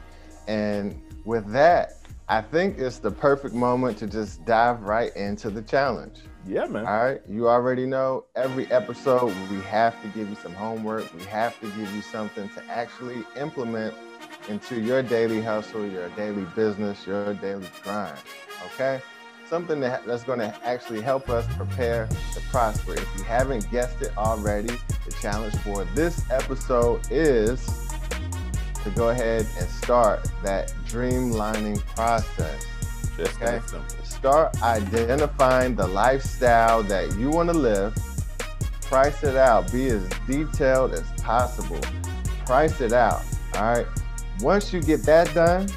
And 0.48 1.00
with 1.24 1.50
that, 1.50 1.94
I 2.28 2.42
think 2.42 2.76
it's 2.76 2.98
the 2.98 3.10
perfect 3.10 3.54
moment 3.54 3.96
to 4.00 4.06
just 4.06 4.44
dive 4.44 4.82
right 4.82 5.16
into 5.16 5.48
the 5.48 5.62
challenge. 5.62 6.18
Yeah, 6.48 6.64
man. 6.64 6.86
All 6.86 7.04
right. 7.04 7.20
You 7.28 7.46
already 7.46 7.84
know 7.84 8.24
every 8.34 8.64
episode, 8.72 9.26
we 9.50 9.60
have 9.62 10.00
to 10.00 10.08
give 10.08 10.30
you 10.30 10.36
some 10.36 10.54
homework. 10.54 11.12
We 11.12 11.22
have 11.24 11.60
to 11.60 11.66
give 11.66 11.94
you 11.94 12.00
something 12.00 12.48
to 12.50 12.64
actually 12.70 13.22
implement 13.36 13.94
into 14.48 14.80
your 14.80 15.02
daily 15.02 15.42
hustle, 15.42 15.86
your 15.86 16.08
daily 16.10 16.46
business, 16.56 17.06
your 17.06 17.34
daily 17.34 17.68
grind. 17.82 18.18
Okay. 18.72 19.02
Something 19.46 19.78
that, 19.80 20.06
that's 20.06 20.24
going 20.24 20.38
to 20.38 20.54
actually 20.64 21.02
help 21.02 21.28
us 21.28 21.46
prepare 21.56 22.06
to 22.06 22.40
prosper. 22.50 22.94
If 22.94 23.08
you 23.18 23.24
haven't 23.24 23.70
guessed 23.70 24.00
it 24.00 24.16
already, 24.16 24.74
the 25.04 25.12
challenge 25.20 25.54
for 25.56 25.84
this 25.94 26.30
episode 26.30 27.02
is 27.10 27.90
to 28.84 28.90
go 28.90 29.10
ahead 29.10 29.46
and 29.58 29.68
start 29.68 30.26
that 30.42 30.72
dreamlining 30.86 31.78
process. 31.94 32.64
Just 33.18 33.42
okay? 33.42 33.60
Start 34.04 34.62
identifying 34.62 35.74
the 35.74 35.88
lifestyle 35.88 36.84
that 36.84 37.16
you 37.16 37.30
want 37.30 37.50
to 37.50 37.58
live. 37.58 37.92
Price 38.82 39.24
it 39.24 39.34
out. 39.34 39.72
Be 39.72 39.88
as 39.88 40.08
detailed 40.28 40.92
as 40.92 41.02
possible. 41.20 41.80
Price 42.46 42.80
it 42.80 42.92
out. 42.92 43.22
All 43.56 43.62
right. 43.62 43.86
Once 44.40 44.72
you 44.72 44.80
get 44.80 45.02
that 45.02 45.34
done, 45.34 45.68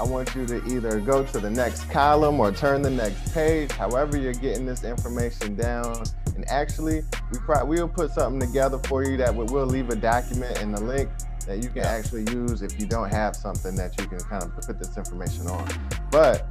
I 0.00 0.04
want 0.04 0.34
you 0.34 0.46
to 0.46 0.64
either 0.68 1.00
go 1.00 1.22
to 1.22 1.38
the 1.38 1.50
next 1.50 1.90
column 1.90 2.40
or 2.40 2.50
turn 2.50 2.80
the 2.80 2.90
next 2.90 3.34
page, 3.34 3.70
however 3.72 4.16
you're 4.16 4.32
getting 4.32 4.64
this 4.64 4.84
information 4.84 5.54
down. 5.54 6.02
And 6.34 6.48
actually, 6.48 7.02
we 7.30 7.38
probably 7.40 7.76
we'll 7.76 7.88
put 7.88 8.12
something 8.12 8.40
together 8.40 8.78
for 8.84 9.04
you 9.04 9.18
that 9.18 9.34
we'll 9.34 9.66
leave 9.66 9.90
a 9.90 9.96
document 9.96 10.62
in 10.62 10.72
the 10.72 10.80
link 10.80 11.10
that 11.48 11.62
you 11.62 11.70
can 11.70 11.82
actually 11.82 12.30
use 12.30 12.60
if 12.60 12.78
you 12.78 12.86
don't 12.86 13.10
have 13.10 13.34
something 13.34 13.74
that 13.74 13.98
you 13.98 14.06
can 14.06 14.20
kind 14.20 14.42
of 14.42 14.54
put 14.54 14.78
this 14.78 14.98
information 14.98 15.46
on. 15.46 15.66
But 16.12 16.46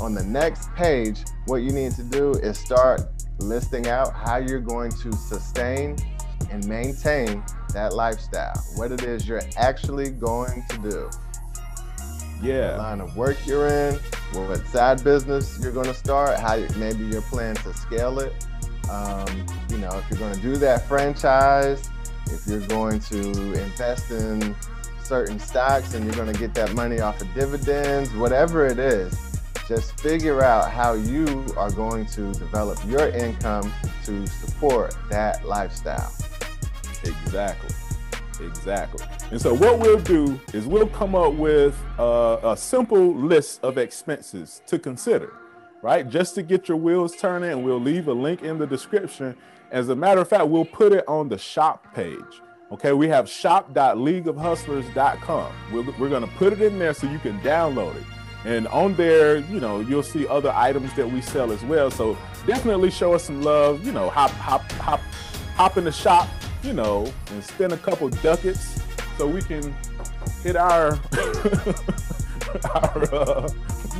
on 0.00 0.14
the 0.14 0.24
next 0.24 0.74
page, 0.74 1.20
what 1.44 1.56
you 1.56 1.70
need 1.70 1.92
to 1.92 2.02
do 2.02 2.32
is 2.32 2.58
start 2.58 3.02
listing 3.38 3.88
out 3.88 4.14
how 4.14 4.38
you're 4.38 4.60
going 4.60 4.90
to 4.90 5.12
sustain 5.12 5.96
and 6.50 6.66
maintain 6.66 7.44
that 7.74 7.92
lifestyle, 7.92 8.54
what 8.76 8.90
it 8.90 9.02
is 9.02 9.28
you're 9.28 9.42
actually 9.58 10.08
going 10.08 10.64
to 10.70 10.78
do. 10.78 11.10
Yeah. 12.42 12.70
What 12.70 12.78
line 12.78 13.00
of 13.02 13.16
work 13.18 13.36
you're 13.44 13.68
in, 13.68 13.96
what 14.32 14.66
side 14.68 15.04
business 15.04 15.58
you're 15.62 15.72
going 15.72 15.88
to 15.88 15.94
start, 15.94 16.38
how 16.38 16.54
you, 16.54 16.68
maybe 16.76 17.04
your 17.04 17.22
plan 17.22 17.54
to 17.56 17.74
scale 17.74 18.18
it. 18.20 18.32
Um, 18.90 19.46
you 19.68 19.76
know, 19.76 19.90
if 19.98 20.08
you're 20.08 20.18
going 20.18 20.34
to 20.34 20.40
do 20.40 20.56
that 20.56 20.88
franchise, 20.88 21.90
if 22.32 22.46
you're 22.46 22.66
going 22.66 23.00
to 23.00 23.30
invest 23.54 24.10
in 24.10 24.54
certain 25.02 25.38
stocks 25.38 25.94
and 25.94 26.04
you're 26.04 26.14
going 26.14 26.32
to 26.32 26.38
get 26.38 26.54
that 26.54 26.74
money 26.74 27.00
off 27.00 27.20
of 27.20 27.32
dividends, 27.34 28.12
whatever 28.14 28.66
it 28.66 28.78
is, 28.78 29.40
just 29.66 29.98
figure 30.00 30.42
out 30.42 30.70
how 30.70 30.94
you 30.94 31.44
are 31.56 31.70
going 31.70 32.06
to 32.06 32.32
develop 32.34 32.78
your 32.86 33.08
income 33.10 33.72
to 34.04 34.26
support 34.26 34.94
that 35.10 35.44
lifestyle. 35.44 36.12
Exactly. 37.04 37.74
Exactly. 38.40 39.04
And 39.30 39.40
so, 39.40 39.52
what 39.52 39.78
we'll 39.80 40.00
do 40.00 40.40
is 40.52 40.66
we'll 40.66 40.88
come 40.88 41.14
up 41.14 41.34
with 41.34 41.76
a, 41.98 42.38
a 42.44 42.56
simple 42.56 43.14
list 43.14 43.62
of 43.64 43.78
expenses 43.78 44.62
to 44.68 44.78
consider, 44.78 45.32
right? 45.82 46.08
Just 46.08 46.34
to 46.36 46.42
get 46.42 46.68
your 46.68 46.76
wheels 46.76 47.16
turning, 47.16 47.50
and 47.50 47.64
we'll 47.64 47.80
leave 47.80 48.08
a 48.08 48.12
link 48.12 48.42
in 48.42 48.58
the 48.58 48.66
description 48.66 49.36
as 49.70 49.88
a 49.88 49.96
matter 49.96 50.20
of 50.20 50.28
fact, 50.28 50.48
we'll 50.48 50.64
put 50.64 50.92
it 50.92 51.06
on 51.08 51.28
the 51.28 51.38
shop 51.38 51.94
page. 51.94 52.18
Okay, 52.70 52.92
we 52.92 53.08
have 53.08 53.28
shop.leagueofhustlers.com. 53.28 55.52
We're, 55.72 55.90
we're 55.98 56.10
going 56.10 56.22
to 56.22 56.30
put 56.36 56.52
it 56.52 56.60
in 56.60 56.78
there 56.78 56.92
so 56.92 57.10
you 57.10 57.18
can 57.18 57.40
download 57.40 57.96
it. 57.96 58.04
And 58.44 58.68
on 58.68 58.94
there, 58.94 59.38
you 59.38 59.58
know, 59.58 59.80
you'll 59.80 60.02
see 60.02 60.26
other 60.26 60.52
items 60.54 60.92
that 60.94 61.10
we 61.10 61.22
sell 61.22 61.50
as 61.50 61.62
well. 61.64 61.90
So 61.90 62.16
definitely 62.46 62.90
show 62.90 63.14
us 63.14 63.24
some 63.24 63.42
love. 63.42 63.84
You 63.84 63.92
know, 63.92 64.10
hop, 64.10 64.30
hop, 64.32 64.70
hop, 64.72 65.00
hop 65.56 65.76
in 65.76 65.84
the 65.84 65.92
shop, 65.92 66.28
you 66.62 66.72
know, 66.72 67.10
and 67.30 67.42
spend 67.42 67.72
a 67.72 67.78
couple 67.78 68.08
ducats 68.10 68.82
so 69.16 69.26
we 69.26 69.42
can 69.42 69.74
hit 70.42 70.56
our, 70.56 70.92
our, 72.74 73.14
uh, 73.14 73.48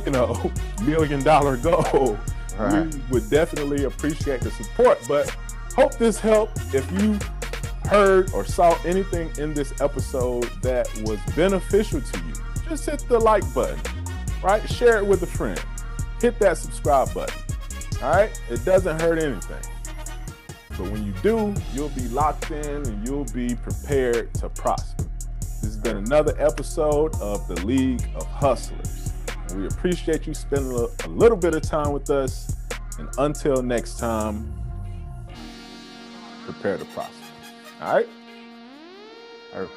you 0.05 0.11
know, 0.11 0.51
million 0.83 1.23
dollar 1.23 1.57
goal. 1.57 2.17
Right. 2.57 2.93
We 2.93 3.01
would 3.11 3.29
definitely 3.29 3.85
appreciate 3.85 4.41
the 4.41 4.51
support, 4.51 4.99
but 5.07 5.35
Hope 5.79 5.95
this 5.95 6.19
helped. 6.19 6.57
If 6.75 6.91
you 6.91 7.17
heard 7.85 8.33
or 8.33 8.43
saw 8.43 8.77
anything 8.83 9.31
in 9.37 9.53
this 9.53 9.79
episode 9.79 10.43
that 10.61 10.89
was 11.05 11.21
beneficial 11.37 12.01
to 12.01 12.17
you, 12.17 12.33
just 12.67 12.85
hit 12.85 13.05
the 13.07 13.17
like 13.17 13.45
button, 13.53 13.79
right? 14.43 14.61
Share 14.69 14.97
it 14.97 15.05
with 15.05 15.23
a 15.23 15.25
friend. 15.25 15.57
Hit 16.19 16.37
that 16.39 16.57
subscribe 16.57 17.13
button, 17.13 17.41
all 18.03 18.09
right? 18.09 18.41
It 18.49 18.65
doesn't 18.65 18.99
hurt 18.99 19.19
anything. 19.19 19.71
But 20.71 20.91
when 20.91 21.05
you 21.05 21.13
do, 21.23 21.55
you'll 21.73 21.87
be 21.87 22.09
locked 22.09 22.51
in 22.51 22.85
and 22.85 23.07
you'll 23.07 23.23
be 23.33 23.55
prepared 23.55 24.33
to 24.33 24.49
prosper. 24.49 25.05
This 25.39 25.61
has 25.61 25.77
been 25.77 25.95
another 25.95 26.35
episode 26.39 27.15
of 27.21 27.47
the 27.47 27.65
League 27.65 28.05
of 28.15 28.25
Hustlers. 28.25 29.13
we 29.55 29.65
appreciate 29.67 30.27
you 30.27 30.33
spending 30.33 30.73
a 30.73 31.07
little 31.07 31.37
bit 31.37 31.55
of 31.55 31.61
time 31.61 31.93
with 31.93 32.09
us. 32.09 32.57
And 32.97 33.07
until 33.17 33.63
next 33.63 33.97
time, 33.97 34.58
prepare 36.51 36.77
to 36.77 36.85
prosper. 36.85 37.13
All 37.81 37.93
right? 37.93 38.09
All 39.53 39.61
right. 39.61 39.69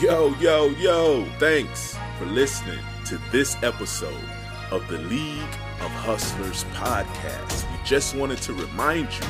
Yo, 0.00 0.28
yo, 0.40 0.66
yo, 0.78 1.24
thanks 1.38 1.96
for 2.18 2.26
listening 2.26 2.78
to 3.06 3.18
this 3.32 3.56
episode 3.62 4.14
of 4.70 4.86
the 4.88 4.98
League 4.98 5.42
of 5.80 5.90
Hustlers 5.90 6.64
podcast 6.74 7.65
just 7.86 8.16
wanted 8.16 8.38
to 8.42 8.52
remind 8.52 9.08
you 9.14 9.22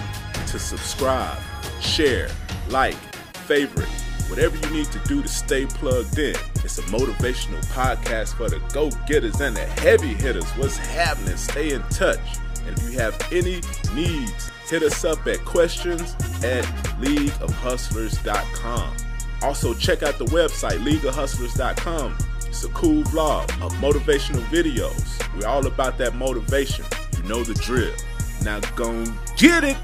to 0.46 0.58
subscribe, 0.58 1.36
share, 1.82 2.30
like, 2.70 2.96
favorite, 3.44 3.86
whatever 4.28 4.56
you 4.56 4.70
need 4.70 4.86
to 4.92 4.98
do 5.00 5.20
to 5.20 5.28
stay 5.28 5.66
plugged 5.66 6.18
in. 6.18 6.34
It's 6.64 6.78
a 6.78 6.82
motivational 6.84 7.62
podcast 7.66 8.34
for 8.34 8.48
the 8.48 8.60
go 8.72 8.88
getters 9.06 9.42
and 9.42 9.54
the 9.54 9.66
heavy 9.66 10.14
hitters. 10.14 10.48
What's 10.52 10.78
happening? 10.78 11.36
Stay 11.36 11.74
in 11.74 11.82
touch. 11.90 12.18
And 12.66 12.78
if 12.78 12.82
you 12.84 12.98
have 12.98 13.14
any 13.30 13.60
needs, 13.94 14.50
hit 14.70 14.82
us 14.82 15.04
up 15.04 15.26
at 15.26 15.44
questions 15.44 16.14
at 16.42 16.64
leagueofhustlers.com. 16.98 18.96
Also, 19.42 19.74
check 19.74 20.02
out 20.02 20.16
the 20.16 20.24
website, 20.24 20.78
leagueofhustlers.com. 20.78 22.16
It's 22.46 22.64
a 22.64 22.68
cool 22.70 23.02
vlog 23.04 23.44
of 23.62 23.70
motivational 23.74 24.42
videos. 24.44 25.20
We're 25.38 25.46
all 25.46 25.66
about 25.66 25.98
that 25.98 26.14
motivation. 26.14 26.86
You 27.18 27.24
know 27.28 27.44
the 27.44 27.52
drill. 27.52 27.92
Now 28.42 28.60
go 28.76 28.90
and 28.90 29.12
get 29.36 29.64
it! 29.64 29.76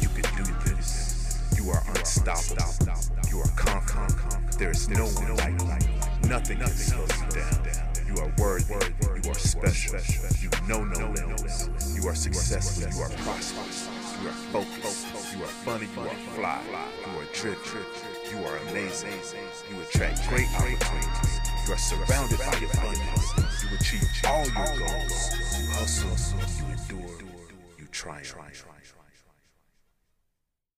You 0.00 0.08
can 0.08 0.44
do 0.44 0.52
this. 0.64 1.42
You 1.56 1.70
are 1.70 1.82
unstoppable. 1.88 2.94
You 3.30 3.40
are 3.40 3.50
confident. 3.56 4.58
There 4.58 4.70
is 4.70 4.88
no 4.88 5.04
one. 5.04 5.78
Nothing 6.28 6.58
can 6.58 6.68
slow 6.68 7.02
you 7.02 7.30
down. 7.30 7.84
You 8.06 8.22
are 8.22 8.32
worthy. 8.38 8.74
You 9.22 9.30
are 9.30 9.34
special. 9.34 9.98
You 10.40 10.50
know 10.68 10.84
no 10.84 11.10
limits. 11.10 11.68
You 11.94 12.08
are 12.08 12.14
successful. 12.14 12.88
You 12.94 13.02
are 13.02 13.10
prosperous. 13.24 13.88
You 14.22 14.28
are 14.28 14.38
focused. 14.52 15.06
You 15.36 15.42
are 15.42 15.54
funny. 15.66 15.88
You 15.94 16.02
are 16.02 16.14
fly. 16.36 16.62
You 17.04 17.18
are 17.20 17.28
driven. 17.34 17.84
You 18.30 18.38
are 18.46 18.56
amazing. 18.70 19.12
You 19.70 19.82
attract 19.82 20.26
great 20.28 20.48
opportunities. 20.54 21.40
You 21.66 21.74
are 21.74 21.78
surrounded 21.78 22.38
by 22.38 22.56
abundance. 22.56 23.53
Achieve 23.80 24.22
all 24.24 24.44
your 24.44 24.86
goals. 24.86 25.32
Hustle. 25.72 26.36
You 26.58 26.72
endure. 26.72 27.18
You 27.78 27.86
triumph. 27.90 28.73